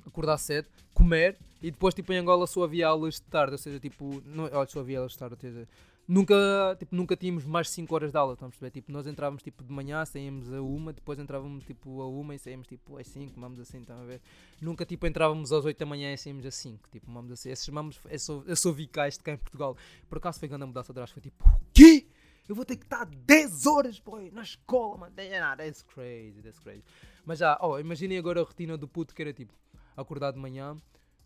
[0.05, 3.79] acordar cedo, comer e depois tipo em Angola só havia aulas de tarde, ou seja,
[3.79, 5.67] tipo, não, olha, só havia aulas de tarde, ou seja,
[6.07, 8.71] nunca, tipo, nunca tínhamos mais 5 horas de aula, estamos a perceber?
[8.71, 12.39] Tipo, nós entrávamos tipo de manhã, saímos a uma, depois entrávamos tipo a uma e
[12.39, 14.21] saímos tipo às 5, vamos assim, estão a ver?
[14.61, 17.49] Nunca tipo entrávamos às 8 da manhã e saímos às 5, tipo, vamos assim.
[17.49, 19.75] Esses mamos, eu sou, eu sou vicais de cá em Portugal.
[20.07, 22.04] Por acaso foi grande a mudança atrás, foi tipo, o quê?
[22.47, 25.15] Eu vou ter que estar 10 horas, boy, na escola, mano.
[25.15, 26.83] That's crazy, that's crazy.
[27.25, 29.53] Mas já, oh, imaginem agora a rotina do puto que era tipo,
[29.97, 30.79] acordar de manhã,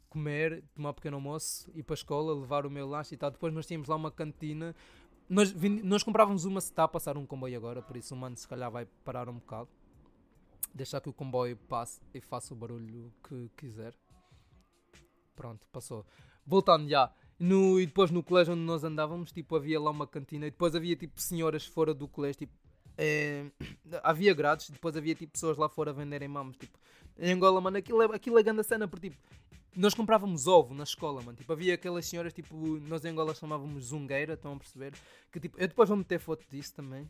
[0.10, 3.32] comer, tomar pequeno almoço, ir para a escola, levar o meu lanche e tal.
[3.32, 4.74] Depois nós tínhamos lá uma cantina.
[5.28, 8.48] Nós, nós comprávamos uma, está a passar um comboio agora, por isso o mano se
[8.48, 9.70] calhar vai parar um bocado.
[10.74, 13.94] Deixar que o comboio passe e faça o barulho que quiser.
[15.36, 16.06] Pronto, passou.
[16.46, 17.12] Voltando já.
[17.40, 20.76] No, e depois no colégio onde nós andávamos, tipo, havia lá uma cantina e depois
[20.76, 22.54] havia tipo senhoras fora do colégio, tipo,
[22.98, 23.46] é,
[24.04, 26.78] havia grades, depois havia tipo pessoas lá fora a venderem mamos, tipo,
[27.18, 29.22] em Angola, mano, aquilo é, aquilo é grande cena, porque tipo,
[29.76, 31.38] nós comprávamos ovo na escola, mano.
[31.38, 32.56] Tipo, havia aquelas senhoras, tipo,
[32.88, 34.94] nós em Angola chamávamos zungueira, estão a perceber?
[35.32, 37.10] Que tipo, eu depois vou meter foto disso também.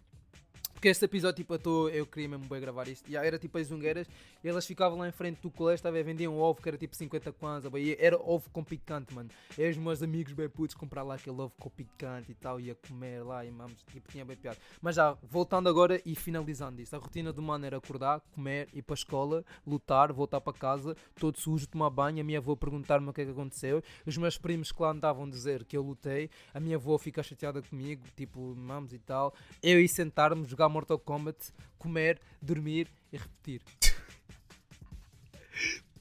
[0.80, 3.12] Porque este episódio, tipo, eu, tô, eu queria mesmo bem gravar isto.
[3.12, 4.08] E era tipo as zungueiras,
[4.42, 6.96] e elas ficavam lá em frente do colégio, estava vender um ovo que era tipo
[6.96, 9.30] 50 kwanza, era ovo com picante, mano.
[9.58, 12.76] E os meus amigos bem putos comprar lá aquele ovo com picante e tal, ia
[12.88, 14.58] comer lá, e mamos, tipo, tinha bem piada.
[14.82, 18.82] Mas já, voltando agora e finalizando isto, a rotina do mano era acordar, comer, ir
[18.82, 23.10] para a escola, lutar, voltar para casa, todo sujo, tomar banho, a minha avó perguntar-me
[23.10, 25.82] o que é que aconteceu, os meus primos que lá andavam a dizer que eu
[25.82, 30.69] lutei, a minha avó fica chateada comigo, tipo, mamos e tal, eu ir sentar-me, jogar
[30.70, 31.38] Mortal Kombat,
[31.78, 33.62] comer, dormir e repetir.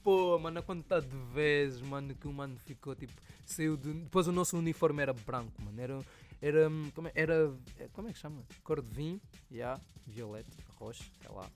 [0.03, 3.13] Pô, mano, a quantidade de vezes, mano, que o mano ficou tipo.
[3.45, 3.93] Saiu de.
[3.93, 5.79] Depois o nosso uniforme era branco, mano.
[5.79, 5.99] Era.
[6.41, 6.69] Era.
[6.95, 7.53] Como é, era,
[7.93, 8.41] como é que chama?
[8.63, 11.49] Cor de vinho, yeah, violeta, roxo, sei lá.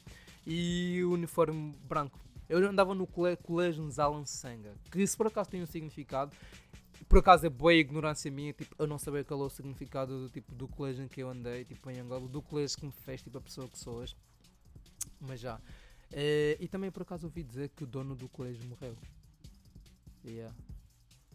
[0.45, 2.19] E o uniforme branco.
[2.49, 6.35] Eu andava no colégio Zalan Sanga, que isso por acaso tem um significado
[7.13, 10.29] por acaso é boa ignorância minha, tipo, eu não sabia qual é o significado do,
[10.31, 13.21] tipo, do colégio em que eu andei, tipo, em Angola, do colégio que me fez,
[13.21, 14.15] tipo, a pessoa que sou hoje.
[15.21, 15.61] Mas já.
[16.11, 18.97] É, e também por acaso ouvi dizer que o dono do colégio morreu.
[20.25, 20.55] Yeah.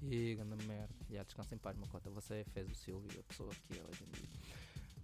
[0.02, 0.92] E grande merda.
[1.08, 2.10] Yeah, descansa em paz, Macota.
[2.10, 4.28] Você fez o Silvio, a pessoa que é hoje em dia.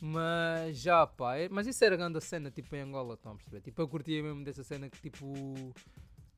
[0.01, 1.37] Mas já, pá.
[1.37, 3.61] É, mas isso era grande cena, tipo, em Angola, estão a perceber?
[3.61, 5.73] Tipo, eu curtia mesmo dessa cena que, tipo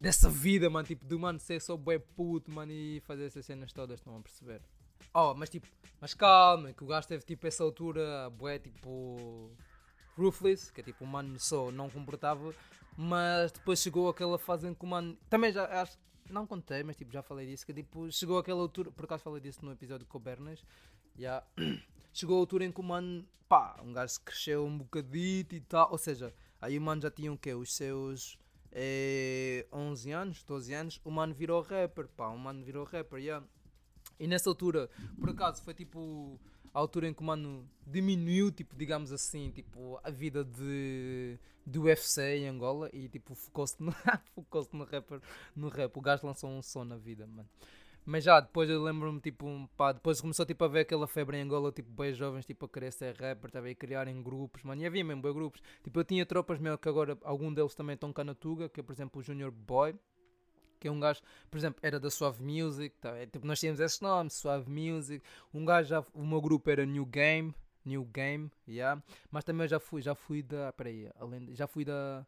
[0.01, 3.73] dessa vida, mano, tipo, do mano ser só bué puto, mano, e fazer essas cenas
[3.73, 4.61] todas, estão a perceber?
[5.13, 5.67] Oh, mas tipo,
[6.01, 9.51] mas calma, que o gajo teve tipo essa altura, bué, tipo,
[10.17, 12.55] ruthless, que é tipo, o mano só não comportava,
[12.97, 15.99] mas depois chegou aquela fase em que o mano, também já acho,
[16.31, 19.41] não contei, mas tipo, já falei disso, que tipo, chegou aquela altura, por acaso falei
[19.41, 20.63] disso no episódio com o Bernas,
[21.17, 21.43] já,
[22.13, 25.91] chegou a altura em que o mano, pá, um gajo cresceu um bocadito e tal,
[25.91, 27.55] ou seja, aí o mano já tinha o quê?
[27.55, 28.39] Os seus
[28.79, 33.47] é, 11 anos, 12 anos, o mano virou rapper, pá, o mano virou rapper, yeah.
[34.21, 36.39] E nessa altura, por acaso, foi tipo
[36.75, 41.85] a altura em que o mano diminuiu, tipo, digamos assim, tipo, a vida de, do
[41.85, 43.93] UFC em Angola e tipo, focou-se no,
[44.37, 45.23] focou no rapper,
[45.55, 45.97] no rap.
[45.97, 47.49] O gajo lançou um som na vida, mano.
[48.07, 51.43] Mas já, depois eu lembro-me, tipo, pá, depois começou tipo, a ver aquela febre em
[51.43, 54.87] Angola, tipo, bem jovens, tipo, a querer ser rapper, estava a criarem grupos, mano, e
[54.87, 55.61] havia mesmo bem grupos.
[55.83, 58.79] Tipo, eu tinha tropas mesmo que agora, algum deles também estão cá na Tuga, que
[58.79, 59.97] é, por exemplo, o Junior Boy,
[60.79, 63.81] que é um gajo, por exemplo, era da Suave Music, tá, é, tipo, nós tínhamos
[63.81, 67.53] esses nomes, Suave Music, um gajo, já, o meu grupo era New Game,
[67.85, 71.85] New Game, yeah, mas também eu já fui, já fui da, peraí, além, já fui
[71.85, 72.25] da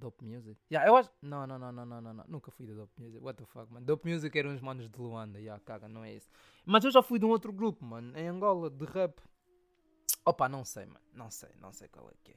[0.00, 0.58] Dope Music?
[0.72, 1.10] Yeah, eu acho.
[1.22, 2.24] Não, não, não, não, não, não.
[2.26, 3.22] Nunca fui da Dope Music.
[3.22, 3.82] What the fuck, man.
[3.82, 5.38] Dope Music eram os manos de Luanda.
[5.38, 6.30] Yeah, caga, não é isso.
[6.64, 8.16] Mas eu já fui de um outro grupo, mano.
[8.16, 9.20] Em Angola, de rap.
[10.24, 11.00] Opa, não sei, mano.
[11.12, 12.36] Não sei, não sei qual é que é.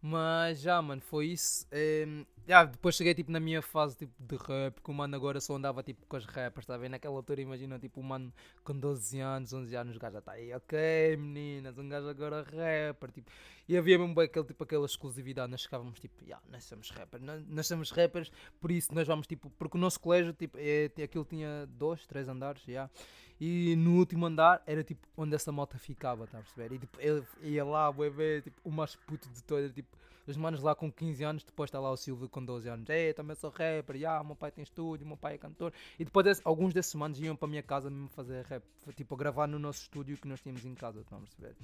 [0.00, 1.66] Mas já, mano, foi isso.
[1.72, 5.40] Um, já, depois cheguei tipo na minha fase tipo, de rap, que o mano agora
[5.40, 6.92] só andava tipo com as rappers, tá vendo?
[6.92, 8.32] Naquela altura, imagina, tipo, um mano
[8.64, 12.42] com 12 anos, 11 anos, o gajo já está aí, ok, meninas, um gajo agora
[12.42, 13.30] rapper, tipo,
[13.68, 17.22] e havia mesmo bem aquele, tipo, aquela exclusividade, nós chegávamos tipo, yeah, nós somos rappers,
[17.22, 18.30] nós, nós somos rappers,
[18.60, 22.28] por isso nós vamos tipo, porque o nosso colégio, tipo, é, aquilo tinha dois, três
[22.28, 22.72] andares, já.
[22.72, 22.92] Yeah,
[23.40, 26.74] e no último andar era tipo onde essa moto ficava, tá a perceber?
[26.74, 29.96] E tipo, ele ia lá, bebê, tipo, o mais puto de todo, tipo,
[30.26, 33.14] os manos lá com 15 anos, depois está lá o Silvio com 12 anos, ei,
[33.14, 35.72] também sou rapper, yeah, meu pai tem estúdio, meu pai é cantor.
[35.98, 38.62] E depois desse, alguns desses manos iam para a minha casa mesmo fazer rap,
[38.94, 41.56] tipo, a gravar no nosso estúdio que nós tínhamos em casa, estão a perceber?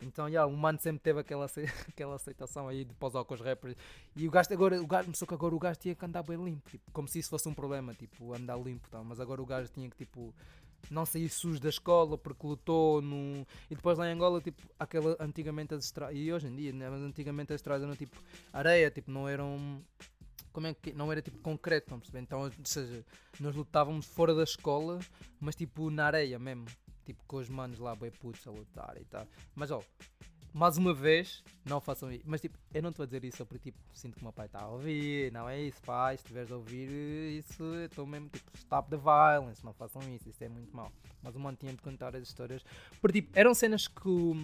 [0.00, 1.46] Então, yeah, o mano sempre teve aquela,
[1.88, 3.74] aquela aceitação aí de pausar com os rappers.
[4.14, 6.36] E o gajo agora, o gajo começou que agora o gajo tinha que andar bem
[6.36, 9.02] limpo, tipo, como se isso fosse um problema, tipo, andar limpo, tá?
[9.02, 10.34] mas agora o gajo tinha que, tipo,
[10.90, 13.46] não sair sujo da escola porque lutou no.
[13.70, 16.16] E depois lá em Angola, tipo, aquela antigamente as estradas.
[16.16, 16.88] E hoje em dia, né?
[16.88, 18.16] mas antigamente as estradas eram tipo
[18.52, 19.82] areia, tipo, não eram.
[20.52, 20.92] Como é que.
[20.92, 22.20] Não era tipo concreto, não perceber?
[22.20, 23.04] Então, ou seja,
[23.40, 24.98] nós lutávamos fora da escola,
[25.40, 26.66] mas tipo na areia mesmo.
[27.04, 29.26] Tipo, com os manos lá, bem putos a lutar e tal.
[29.54, 29.80] Mas ó,
[30.56, 32.24] mais uma vez, não façam isso.
[32.24, 34.46] Mas tipo, eu não estou a dizer isso porque tipo, sinto que o meu pai
[34.46, 35.30] está a ouvir.
[35.30, 36.16] Não é isso, pai.
[36.16, 36.88] Se estiveres a ouvir
[37.38, 39.62] isso, estou mesmo tipo, stop the violence.
[39.62, 40.90] Não façam isso, isso é muito mal.
[41.22, 42.64] Mas o mano tinha de contar as histórias.
[43.02, 44.34] Porque tipo, eram cenas que o,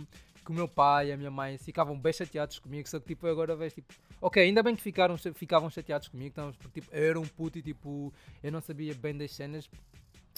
[0.45, 2.87] que o meu pai e a minha mãe ficavam bem chateados comigo.
[2.87, 6.29] Só que tipo, eu agora vejo tipo, ok, ainda bem que ficaram, ficavam chateados comigo.
[6.29, 9.67] Então, porque tipo, eu era um puto e tipo, eu não sabia bem das cenas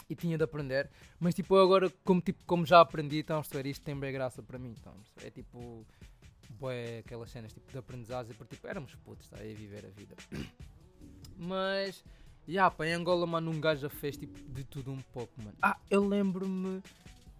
[0.08, 3.82] e tinha de aprender, mas tipo agora como, tipo, como já aprendi, então ver isto
[3.82, 5.86] tem bem graça para mim, então é tipo
[6.58, 10.14] boé, aquelas cenas tipo, de aprendizagem, porque tipo, éramos putos, tá, a viver a vida.
[11.36, 12.04] Mas,
[12.46, 15.32] já, yeah, pá, em Angola, mano, um gajo já fez tipo de tudo um pouco,
[15.38, 15.56] mano.
[15.60, 16.80] Ah, eu lembro-me,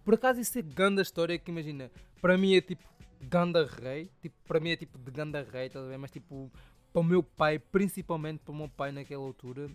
[0.03, 1.89] por acaso isso é ganda história que imagina,
[2.21, 2.83] para mim é tipo
[3.21, 5.97] ganda rei, tipo, para mim é tipo de ganda rei, tá a ver?
[5.97, 6.51] Mas tipo,
[6.91, 9.69] para o meu pai, principalmente para o meu pai naquela altura,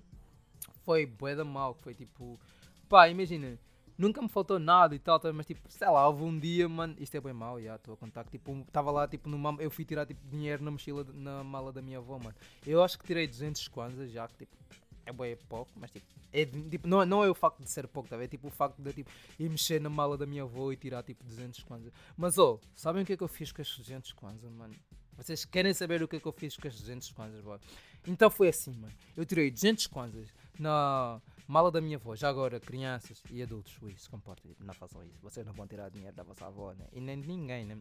[0.84, 2.38] foi bué da mal, foi tipo
[2.90, 3.56] pá, imagina,
[3.96, 7.16] nunca me faltou nada e tal, mas tipo, sei lá, houve um dia, mano, isto
[7.16, 9.84] é bem mau, já estou a contar que tipo, estava lá, tipo, numa, eu fui
[9.84, 12.34] tirar tipo, dinheiro na mochila, na mala da minha avó, mano.
[12.66, 14.56] Eu acho que tirei 200 kwanzas já, que tipo,
[15.06, 18.08] é bem pouco, mas tipo, é, tipo não, não é o facto de ser pouco,
[18.08, 18.20] tá?
[18.20, 21.04] é tipo o facto de tipo, ir mexer na mala da minha avó e tirar
[21.04, 21.92] tipo 200 kwanzas.
[22.16, 24.74] Mas oh, sabem o que é que eu fiz com estes 200 kwanzas, mano?
[25.16, 27.58] Vocês querem saber o que é que eu fiz com estes 200 kwanzas, boy?
[28.06, 28.94] Então foi assim, mano.
[29.16, 33.92] Eu tirei 200 kwanzas na, Mala da minha avó, já agora, crianças e adultos, ui,
[33.96, 35.18] se comportem, não façam isso.
[35.20, 36.86] Vocês não vão tirar dinheiro da vossa avó, né?
[36.92, 37.76] E nem de ninguém, né?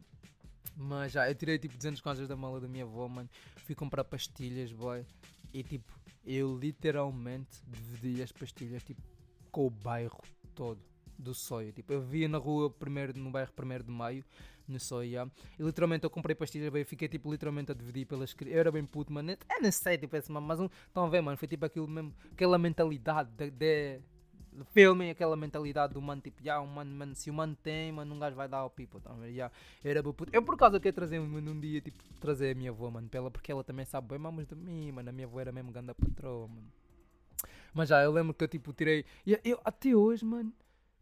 [0.75, 3.29] Mas já, eu tirei tipo 200 coisas da mala da minha avó, mano.
[3.57, 5.05] Fui comprar pastilhas, boy.
[5.53, 5.93] E tipo,
[6.25, 9.03] eu literalmente dividi as pastilhas tipo
[9.51, 10.23] com o bairro
[10.55, 10.81] todo
[11.15, 11.71] do Soia.
[11.71, 14.25] Tipo, eu via na rua primeiro, no bairro 1 de Maio
[14.71, 15.29] no Soia.
[15.57, 18.55] E literalmente eu comprei pastilhas, bem, fiquei tipo literalmente a dividir pelas crianças.
[18.55, 19.31] Eu era bem puto, mano.
[19.31, 22.13] Eu não sei, tipo, esse, mas um, estão a ver, mano, foi tipo aquilo mesmo,
[22.31, 24.01] aquela mentalidade de, de
[24.71, 28.19] filme, aquela mentalidade do mano, tipo, yeah, um mano, se o mano tem, mano, um
[28.19, 29.53] gajo vai dar ao people, tá yeah,
[29.83, 30.27] era puto.
[30.33, 33.31] Eu por causa que trazer mano, um dia, tipo, trazer a minha avó, mano, pela,
[33.31, 35.93] porque ela também sabe bem mamas de mim, mano, a minha avó era mesmo ganda
[35.93, 36.67] patroa, mano.
[37.73, 39.05] Mas já, eu lembro que eu, tipo, tirei,
[39.43, 40.51] eu até hoje, mano,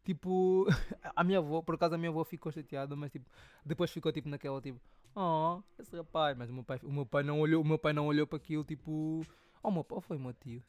[0.08, 0.66] Tipo,
[1.14, 3.30] a minha avó, por acaso a minha avó ficou chateada, mas tipo,
[3.66, 4.80] depois ficou tipo naquela tipo,
[5.14, 7.92] oh, esse rapaz, mas o meu pai, o meu pai não olhou, o meu pai
[7.92, 9.22] não olhou para aquilo, tipo,
[9.62, 10.64] oh, meu pai, foi meu tio.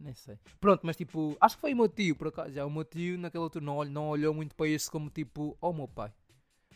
[0.00, 0.36] Nem sei.
[0.60, 2.50] Pronto, mas tipo, acho que foi o meu tio, por acaso.
[2.50, 5.72] Já o meu tio naquela altura não, não olhou muito para isso como tipo, oh
[5.72, 6.12] meu pai.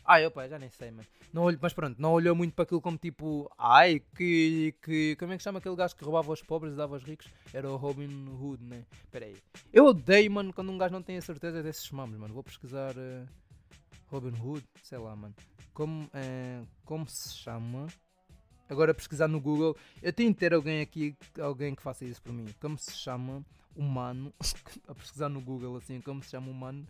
[0.09, 2.63] Ah, eu pá, já nem sei, mas, não olho, mas pronto, não olhou muito para
[2.63, 6.41] aquilo como tipo, ai, que, que, como é que chama aquele gajo que roubava os
[6.41, 7.27] pobres e dava aos ricos?
[7.53, 8.85] Era o Robin Hood, né?
[9.03, 9.35] Espera aí.
[9.73, 12.33] Eu odeio, mano, quando um gajo não tem a certeza desses nomes, mano.
[12.33, 13.27] Vou pesquisar uh,
[14.07, 15.35] Robin Hood, sei lá, mano.
[15.73, 17.87] Como, uh, como se chama?
[18.69, 19.75] Agora pesquisar no Google.
[20.01, 22.47] Eu tenho que ter alguém aqui, alguém que faça isso por mim.
[22.61, 24.33] Como se chama o mano,
[24.87, 26.87] a pesquisar no Google assim, como se chama o mano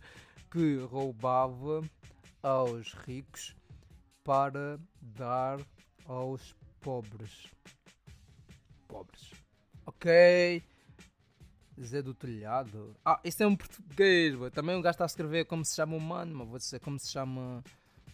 [0.50, 1.82] que roubava
[2.42, 3.56] aos ricos
[4.24, 5.60] para dar
[6.04, 7.46] aos pobres.
[8.86, 9.32] Pobres.
[9.86, 10.62] Ok.
[11.80, 12.96] Zé do Telhado.
[13.04, 14.34] Ah, isso é um português.
[14.52, 16.98] Também o gajo está a escrever como se chama o mano, mas vou dizer como
[16.98, 17.62] se chama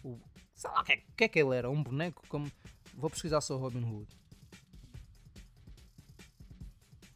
[0.03, 0.19] o.
[0.53, 1.69] Sei lá, o que, é, que é que ele era?
[1.69, 2.23] Um boneco?
[2.29, 2.49] Como...
[2.93, 4.07] Vou pesquisar só Robin Hood.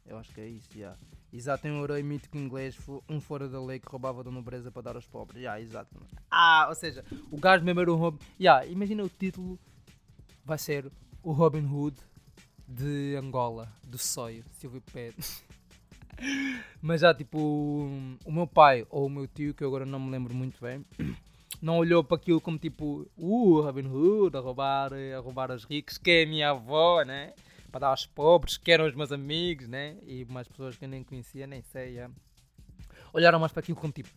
[0.04, 0.78] Eu acho que é isso, já.
[0.78, 0.98] Yeah.
[1.32, 2.76] Exato, tem um herói mítico inglês,
[3.08, 5.40] um fora da lei que roubava da nobreza para dar aos pobres.
[5.40, 5.94] Yeah, exato.
[6.28, 8.18] Ah, ou seja, o gajo mesmo era um Robin.
[8.38, 9.58] Yeah, imagina o título
[10.44, 10.90] vai ser
[11.22, 11.96] o Robin Hood
[12.66, 15.24] de Angola, do Soio, Silvio Pedro.
[16.82, 20.10] Mas já, tipo, o meu pai ou o meu tio, que eu agora não me
[20.10, 20.84] lembro muito bem,
[21.62, 25.96] não olhou para aquilo como tipo, uh, Robin Hood, a roubar, a roubar os ricos,
[25.96, 27.32] que é a minha avó, né?
[27.70, 29.96] Para dar aos pobres, que eram os meus amigos, né?
[30.02, 32.10] E mais pessoas que eu nem conhecia, nem sei, é.
[33.12, 34.08] Olharam mais para aquilo como tipo,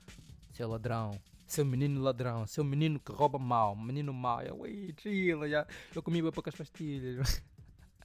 [0.53, 4.41] seu ladrão, seu menino ladrão, seu menino que rouba mal, menino mau.
[4.41, 5.67] Eu, ui, chila, já.
[5.93, 7.41] Eu comi bem poucas pastilhas.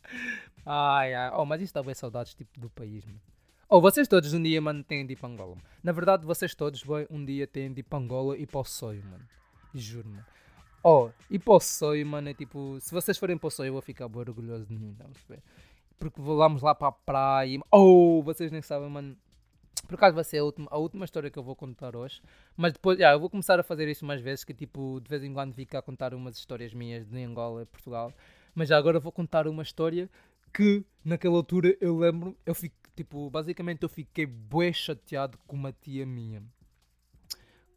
[0.64, 1.30] ai, ai.
[1.34, 3.20] Oh, mas dá bem saudades tipo, do país, mano.
[3.70, 5.56] Oh, vocês todos um dia, mano, têm de ir para Angola.
[5.82, 9.04] Na verdade, vocês todos um dia têm de ir para Angola e para o Soio,
[9.04, 9.24] mano.
[9.74, 10.24] Juro, mano.
[10.82, 12.78] Oh, e para o Soio, mano, é tipo...
[12.80, 15.10] Se vocês forem para o Soio, eu vou ficar bem orgulhoso de mim, não
[15.98, 17.60] Porque vamos lá para a praia.
[17.70, 19.16] Oh, vocês nem sabem, mano.
[19.86, 22.20] Por acaso vai ser a última, a última história que eu vou contar hoje.
[22.56, 24.44] Mas depois, yeah, eu vou começar a fazer isso mais vezes.
[24.44, 27.66] Que tipo, de vez em quando fico a contar umas histórias minhas de Angola e
[27.66, 28.12] Portugal.
[28.54, 30.08] Mas já agora vou contar uma história
[30.52, 35.72] que naquela altura eu lembro, eu fico, tipo, basicamente eu fiquei bué chateado com uma
[35.72, 36.42] tia minha.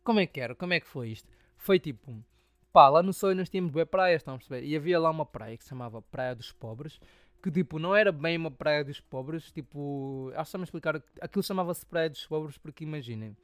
[0.04, 0.56] Como é que era?
[0.56, 1.30] Como é que foi isto?
[1.58, 2.24] Foi tipo,
[2.72, 4.66] pá, lá no sonho nós tínhamos bué praias, estão a perceber?
[4.66, 7.00] E havia lá uma praia que se chamava Praia dos Pobres,
[7.42, 11.44] que tipo, não era bem uma praia dos pobres, tipo, acho que me explicar, aquilo
[11.44, 13.36] chamava-se Praia dos Pobres porque imaginem,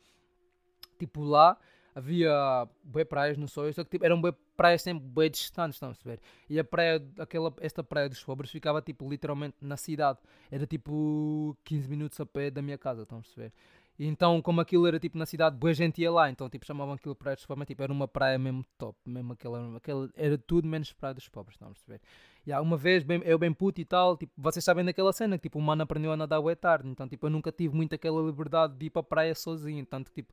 [0.99, 1.57] tipo lá
[1.95, 5.89] havia bem praias no Soio, só que tipo, eram bem praias sempre bem distantes, estão
[5.89, 6.19] a perceber?
[6.47, 10.19] E a praia, aquela, esta praia dos pobres ficava tipo literalmente na cidade,
[10.51, 13.51] era tipo 15 minutos a pé da minha casa, estão a perceber?
[13.99, 16.93] E então, como aquilo era tipo na cidade, boa gente ia lá, então tipo chamavam
[16.93, 20.67] aquilo praia dos pobres, tipo, era uma praia mesmo top, mesmo aquela, aquela era tudo
[20.67, 21.99] menos praia dos pobres, estão a perceber?
[22.45, 25.38] E há uma vez, bem, eu bem puto e tal, tipo, vocês sabem daquela cena
[25.38, 27.95] que tipo, o mano aprendeu a nadar bué tarde, então tipo, eu nunca tive muito
[27.95, 30.31] aquela liberdade de ir para a praia sozinho, tanto que tipo,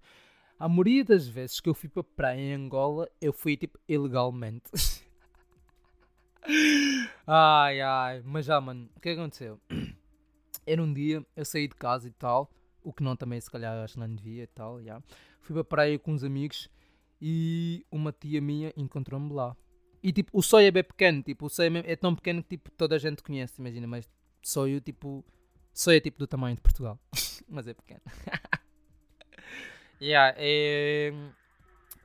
[0.59, 3.79] a maioria das vezes que eu fui para a praia em Angola, eu fui tipo
[3.89, 4.71] ilegalmente.
[7.27, 9.59] ai ai, mas já mano, o que aconteceu?
[10.67, 12.51] Era um dia, eu saí de casa e tal,
[12.85, 15.03] o que não também se calhar acho que não devia e tal, já.
[15.41, 16.71] Fui para a praia com uns amigos
[17.21, 19.57] e uma tia minha encontrou-me lá.
[20.03, 22.51] E tipo, o sonho é bem pequeno, tipo, o sonho é, é tão pequeno que
[22.51, 24.09] tipo, toda a gente conhece, imagina, mas
[24.43, 25.25] sonho tipo,
[25.73, 27.01] sonho é tipo do tamanho de Portugal,
[27.49, 28.03] mas é pequeno.
[30.03, 31.15] Yeah, é...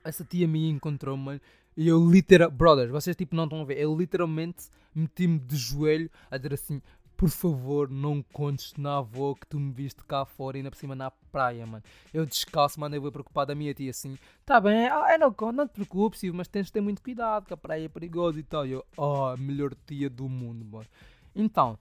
[0.02, 1.40] Essa tia minha encontrou-me
[1.76, 2.56] e eu literalmente.
[2.56, 3.78] Brothers, vocês tipo não estão a ver.
[3.78, 6.82] Eu literalmente meti-me de joelho a dizer assim:
[7.20, 10.78] por favor, não contes na avó que tu me viste cá fora e ainda por
[10.78, 11.84] cima na praia, mano.
[12.14, 13.52] Eu descalço, mano, eu vou preocupado.
[13.52, 16.72] A minha tia assim: tá bem, ah, não conto, não te preocupes, mas tens de
[16.72, 18.66] ter muito cuidado, que a praia é perigosa e tal.
[18.66, 20.86] E eu, oh, melhor tia do mundo, mano.
[21.36, 21.78] Então,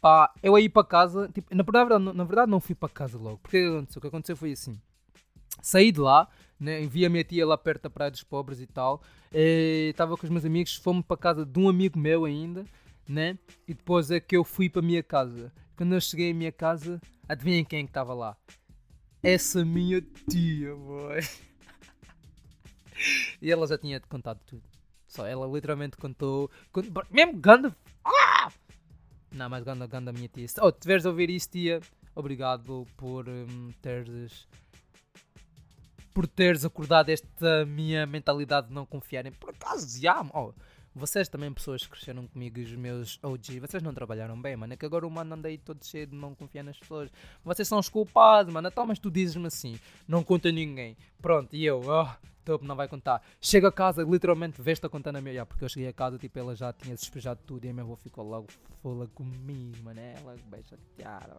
[0.00, 3.36] pá, eu aí para casa, tipo, na verdade, na verdade não fui para casa logo.
[3.42, 4.38] Porque o que aconteceu?
[4.38, 4.80] Foi assim.
[5.60, 6.26] Saí de lá,
[6.58, 9.02] né, vi a minha tia lá perto da Praia dos Pobres e tal.
[9.30, 12.64] Estava com os meus amigos, fomos para casa de um amigo meu ainda,
[13.08, 13.38] né?
[13.66, 15.50] E depois é que eu fui para a minha casa.
[15.76, 18.36] Quando eu cheguei à minha casa, adivinhem quem é que estava lá?
[19.22, 21.20] Essa minha tia, boy.
[23.40, 24.62] e ela já tinha contado tudo.
[25.06, 26.50] Só ela literalmente contou.
[26.70, 27.74] contou mesmo Ganda.
[28.04, 28.52] Ah!
[29.32, 30.46] Não, mas Ganda, Ganda, minha tia.
[30.60, 31.80] Oh, tiveres a ouvir isso, tia,
[32.14, 34.46] obrigado por um, teres
[36.12, 39.30] por teres acordado esta minha mentalidade de não confiarem.
[39.30, 40.52] Por acaso, já, oh,
[40.98, 44.72] vocês também, pessoas que cresceram comigo, os meus OG, vocês não trabalharam bem, mano.
[44.72, 47.10] É que agora o mano anda aí todo cheio de não confiar nas pessoas.
[47.44, 48.68] Vocês são os culpados, mano.
[48.68, 50.96] Então, mas tu dizes-me assim, não conta ninguém.
[51.22, 53.22] Pronto, e eu, oh, top, não vai contar.
[53.40, 55.46] Chego a casa, literalmente, veste a contar na minha.
[55.46, 57.96] porque eu cheguei a casa, tipo, ela já tinha despejado tudo e a minha avó
[57.96, 58.48] ficou logo
[58.82, 60.00] fola comigo, mano.
[60.00, 61.36] Ela bem chateada.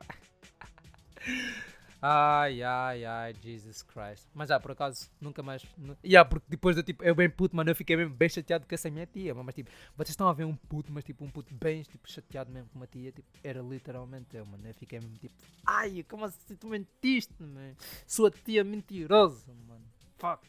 [2.02, 4.26] Ai, ai, ai, Jesus Christ.
[4.34, 5.66] Mas já, por acaso, nunca mais.
[6.04, 8.74] Yeah, porque depois eu, tipo, eu bem puto, mano, eu fiquei mesmo bem chateado com
[8.74, 9.34] essa minha tia.
[9.36, 12.52] Mas, tipo, vocês estão a ver um puto, mas, tipo, um puto bem, tipo, chateado
[12.52, 13.12] mesmo com uma tia.
[13.12, 14.66] Tipo, era literalmente eu, mano.
[14.66, 15.34] Eu fiquei mesmo, tipo,
[15.66, 17.76] ai, como assim tu mentiste, mano?
[18.08, 19.84] Sua tia mentirosa, mano.
[20.18, 20.48] Fuck.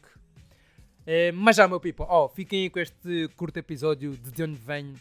[1.05, 4.57] É, mas já, meu people, oh, fiquem aí com este curto episódio de De Onde
[4.57, 4.95] Venho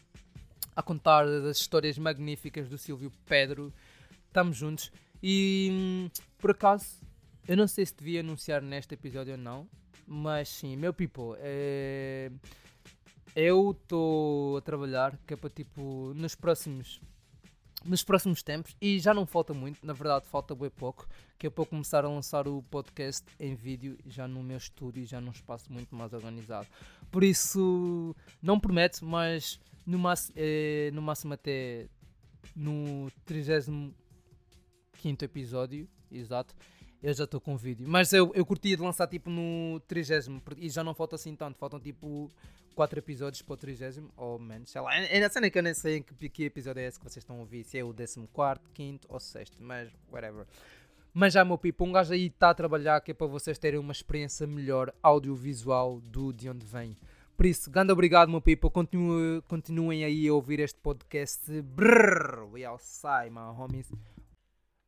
[0.75, 3.73] a contar das histórias magníficas do Silvio Pedro.
[4.27, 4.91] Estamos juntos.
[5.23, 6.11] E hum,
[6.41, 7.01] por acaso,
[7.47, 9.69] eu não sei se devia anunciar neste episódio ou não,
[10.07, 12.31] Mas sim, meu people, é...
[13.37, 17.01] eu estou a trabalhar que é para tipo nos próximos
[17.85, 21.51] nos próximos tempos e já não falta muito, na verdade falta bem pouco, que é
[21.51, 25.73] para começar a lançar o podcast em vídeo já no meu estúdio, já num espaço
[25.73, 26.67] muito mais organizado.
[27.11, 31.89] Por isso, não prometo, mas no máximo, é, no máximo até
[32.55, 33.95] no 35
[35.25, 36.55] episódio, exato,
[37.03, 37.87] eu já estou com vídeo.
[37.89, 41.59] Mas eu, eu curtia de lançar tipo no 30 e já não falta assim tanto,
[41.59, 42.31] faltam tipo
[42.75, 44.95] 4 episódios para o 30 ou menos, sei lá.
[44.95, 47.23] É a cena que eu nem sei em que, que episódio é esse que vocês
[47.23, 48.25] estão a ouvir, se é o 14,
[48.77, 50.47] 5 ou 6, mas whatever.
[51.13, 53.81] Mas já, meu pipo, um gajo aí está a trabalhar que é para vocês terem
[53.81, 56.97] uma experiência melhor audiovisual do de onde vem.
[57.37, 58.71] Por isso, grande obrigado, meu people.
[58.71, 61.63] Continue, continuem aí a ouvir este podcast.
[61.63, 63.91] Brrr, we outside, my homies.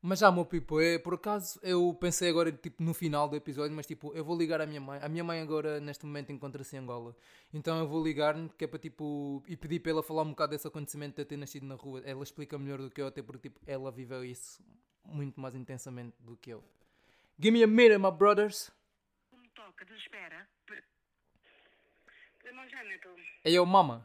[0.04, 3.74] Mas já, meu people, é, por acaso eu pensei agora tipo, no final do episódio,
[3.76, 4.98] mas tipo, eu vou ligar à minha mãe.
[5.00, 7.14] A minha mãe agora, neste momento, encontra-se em Angola.
[7.54, 10.50] Então eu vou ligar-lhe, que é para tipo, e pedir para ela falar um bocado
[10.50, 12.02] desse acontecimento de eu ter nascido na rua.
[12.04, 14.60] Ela explica melhor do que eu, até porque tipo, ela viveu isso
[15.04, 16.64] muito mais intensamente do que eu.
[17.38, 18.72] Give me a minute, my brothers.
[19.32, 20.48] Um toque de espera.
[22.40, 23.08] Primogênito.
[23.44, 24.04] Hey, eu, mama.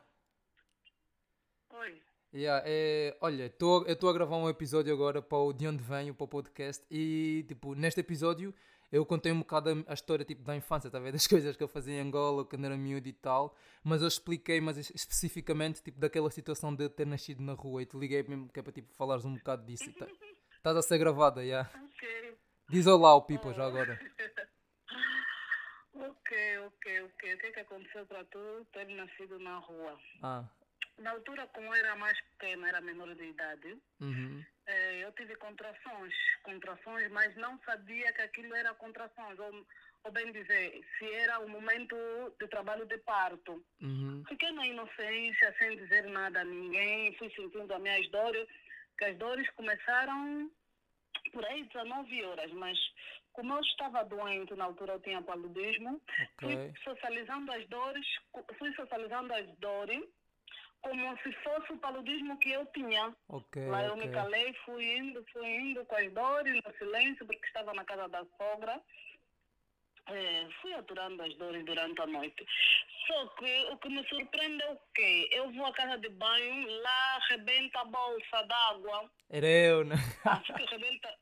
[1.72, 2.02] Oi.
[2.34, 5.82] Yeah, é, olha, tô, eu estou a gravar um episódio agora para o De Onde
[5.82, 8.54] Venho, para o podcast, e tipo, neste episódio
[8.92, 11.14] eu contei um bocado a, a história tipo, da infância, tá vendo?
[11.16, 14.60] das coisas que eu fazia em Angola, quando era miúdo e tal, mas eu expliquei
[14.60, 18.60] mas especificamente tipo, daquela situação de ter nascido na rua e te liguei mesmo que
[18.60, 19.92] é para tipo, falares um bocado disso.
[19.94, 20.08] Tá,
[20.58, 21.48] estás a ser gravada, já.
[21.48, 21.72] Yeah.
[21.86, 22.38] Ok.
[22.70, 23.98] Diz olá ao people já agora.
[25.96, 27.34] ok, ok, ok.
[27.34, 29.98] O que é que aconteceu para tu ter nascido na rua?
[30.22, 30.46] Ah.
[30.98, 34.44] Na altura, como era mais pequena, era menor de idade, Uhum.
[34.66, 39.66] eh, eu tive contrações, contrações, mas não sabia que aquilo era contrações, ou,
[40.06, 41.96] ou bem dizer, se era o momento
[42.40, 43.64] de trabalho de parto.
[43.82, 44.24] Uhum.
[44.28, 48.48] Fiquei na inocência, sem dizer nada a ninguém, fui sentindo as minhas dores,
[48.98, 50.52] que as dores começaram
[51.32, 52.78] por aí 19 horas, mas
[53.34, 56.40] como eu estava doente, na altura eu tinha paludismo, Ok.
[56.42, 58.08] fui socializando as dores,
[58.58, 60.04] fui socializando as dores
[60.82, 63.16] como se fosse o paludismo que eu tinha.
[63.30, 63.68] Ok.
[63.68, 64.14] Lá eu me ok.
[64.14, 68.26] calei, fui indo, fui indo com as dores, no silêncio, porque estava na casa da
[68.38, 68.82] sogra.
[70.10, 72.46] É, fui aturando as dores durante a noite.
[73.06, 75.30] Só que o que me surpreende é o quê?
[75.32, 79.12] Eu vou à casa de banho, lá arrebenta a bolsa d'água.
[79.30, 79.96] Era eu, né?
[80.26, 81.14] Acho que rebenta.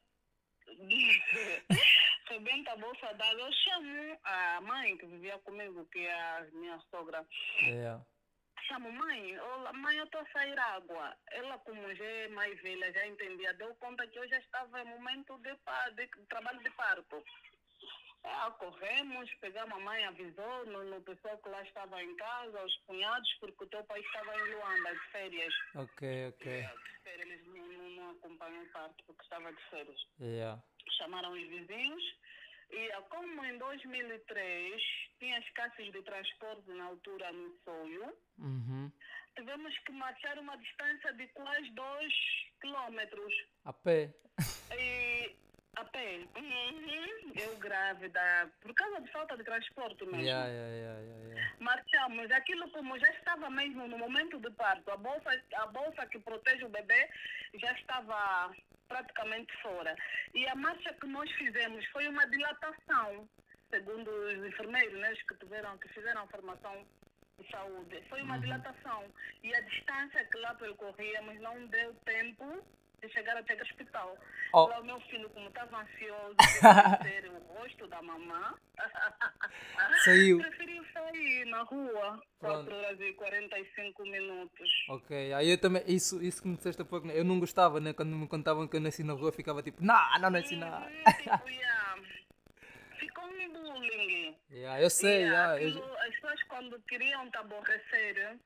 [2.29, 3.41] rebenta a bolsa d'água.
[3.41, 7.25] Eu chamo a mãe que vivia comigo, que é a minha sogra.
[7.63, 8.05] Yeah.
[8.67, 11.15] Chamo mãe, olá, mãe, eu estou a sair água.
[11.31, 14.85] Ela, como já é mais velha, já entendia, deu conta que eu já estava em
[14.85, 17.23] momento de, pa- de trabalho de parto.
[18.23, 22.75] Ah, corremos, pegamos a mãe, avisou no, no pessoal que lá estava em casa, os
[22.87, 25.53] cunhados, porque o teu pai estava em Luanda, de férias.
[25.75, 26.51] Ok, ok.
[26.51, 30.07] É, de férias, eles não, não, não acompanham o parto, porque estava de férias.
[30.19, 30.59] Yeah.
[30.97, 32.03] Chamaram os vizinhos
[32.71, 34.81] e como em 2003
[35.19, 38.91] tinha escassez de transporte na altura no Soio, Uhum.
[39.35, 42.13] tivemos que marchar uma distância de quase 2
[42.61, 43.33] quilômetros.
[43.65, 44.13] A pé.
[44.77, 45.35] E
[45.77, 46.19] a pé.
[46.35, 47.33] Uhum.
[47.35, 50.21] Eu grávida, por causa de falta de transporte mesmo.
[50.21, 51.55] Yeah, yeah, yeah.
[51.59, 56.19] Marchamos, aquilo como já estava mesmo no momento do parto, a bolsa, a bolsa que
[56.19, 57.09] protege o bebê
[57.55, 58.53] já estava
[58.87, 59.95] praticamente fora.
[60.33, 63.27] E a marcha que nós fizemos foi uma dilatação,
[63.69, 66.85] segundo os enfermeiros, né, que tiveram, que fizeram a formação
[67.39, 68.03] de saúde.
[68.09, 69.05] Foi uma dilatação.
[69.43, 72.63] E a distância que lá percorríamos não deu tempo
[73.01, 74.17] de chegar até o hospital.
[74.53, 74.65] Oh.
[74.67, 78.55] Lá o meu filho, como estava ansioso de ver o rosto da mamã,
[80.03, 80.37] Saiu.
[80.39, 82.69] preferiu sair na rua Pronto.
[82.69, 84.69] 4 horas e 45 minutos.
[84.89, 87.17] Ok, aí eu também, isso, isso que me disseste há pouco, né?
[87.17, 87.93] eu não gostava, né?
[87.93, 90.79] Quando me contavam que eu nasci na rua, eu ficava tipo, nah, não nasci na.
[90.79, 91.95] Uhum, tipo, yeah.
[92.99, 94.37] Ficou um bullying.
[94.51, 98.37] Yeah, eu sei, Yeah, yeah, eu- As pessoas quando queriam te aborrecer,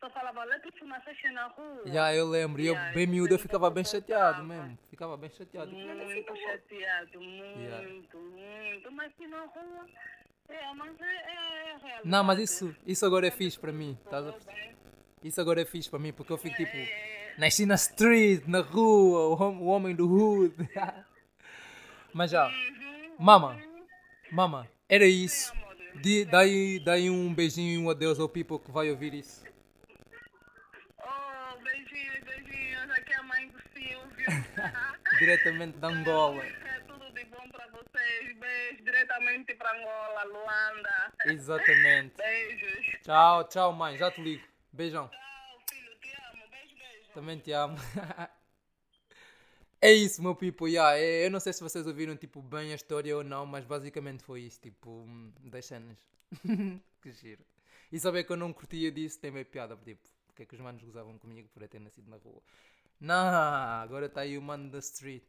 [0.00, 1.82] só Leto, tu nasceste na rua.
[1.86, 4.78] yeah, eu lembro, e eu Yeah, bem miúdo, eu ficava bem chateado mesmo.
[4.90, 5.70] Ficava bem chateado.
[5.70, 7.88] Tipo, Muito chateado, muito, Yeah.
[7.88, 8.92] muito.
[8.92, 9.86] Mas aqui na rua,
[10.48, 12.00] é, mas é, é, é realidade.
[12.08, 13.98] Não, mas isso, isso agora é fixe para mim.
[14.04, 14.76] Estás a perceber?
[15.24, 18.60] Isso agora é fixe para mim, porque eu fico tipo, É, nasci na street, na
[18.60, 20.54] rua, o hom- o homem do hood.
[22.12, 23.54] Mas já, uhum, Mama.
[23.54, 23.86] uhum.
[24.30, 25.52] mama, era isso.
[26.00, 29.44] Di- Dai, dai um beijinho e um adeus ao people que vai ouvir isso.
[30.98, 32.90] Oh, beijinhos, beijinhos.
[32.90, 34.15] Aqui é a mãe do Silvio.
[35.18, 36.44] Diretamente da Angola.
[36.44, 38.36] É tudo de bom pra vocês.
[38.38, 41.12] Beijo diretamente diretamente para Angola, Luanda.
[41.26, 42.16] Exatamente.
[42.16, 42.86] Beijos.
[43.02, 43.96] Tchau, tchau, mãe.
[43.96, 44.44] Já te ligo.
[44.72, 45.08] Beijão.
[45.08, 46.48] Tchau, filho, te amo.
[46.50, 47.10] Beijo, beijo.
[47.14, 47.76] Também te amo.
[49.80, 50.70] é isso, meu people.
[50.70, 53.64] Yeah, é- eu não sei se vocês ouviram tipo, bem a história ou não, mas
[53.64, 54.60] basicamente foi isso.
[54.60, 55.96] Tipo, hum, das cenas.
[57.02, 57.44] que giro.
[57.92, 59.76] E saber que eu não curtia disso tem meio piada.
[59.76, 62.42] Tipo, porque é que os manos gozavam comigo por eu ter nascido na rua.
[63.00, 65.22] Não, agora está aí o mano da street.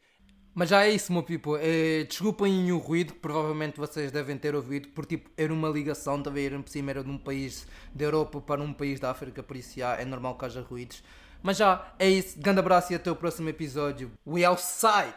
[0.53, 1.59] Mas já é isso, meu people.
[1.61, 6.21] Eh, desculpem o ruído que provavelmente vocês devem ter ouvido, porque tipo, era uma ligação,
[6.23, 9.43] também era por cima, era de um país da Europa para um país da África,
[9.43, 11.03] por isso já é normal que haja ruídos.
[11.43, 12.39] Mas já é isso.
[12.39, 14.11] Grande abraço e até o próximo episódio.
[14.25, 15.13] We outside!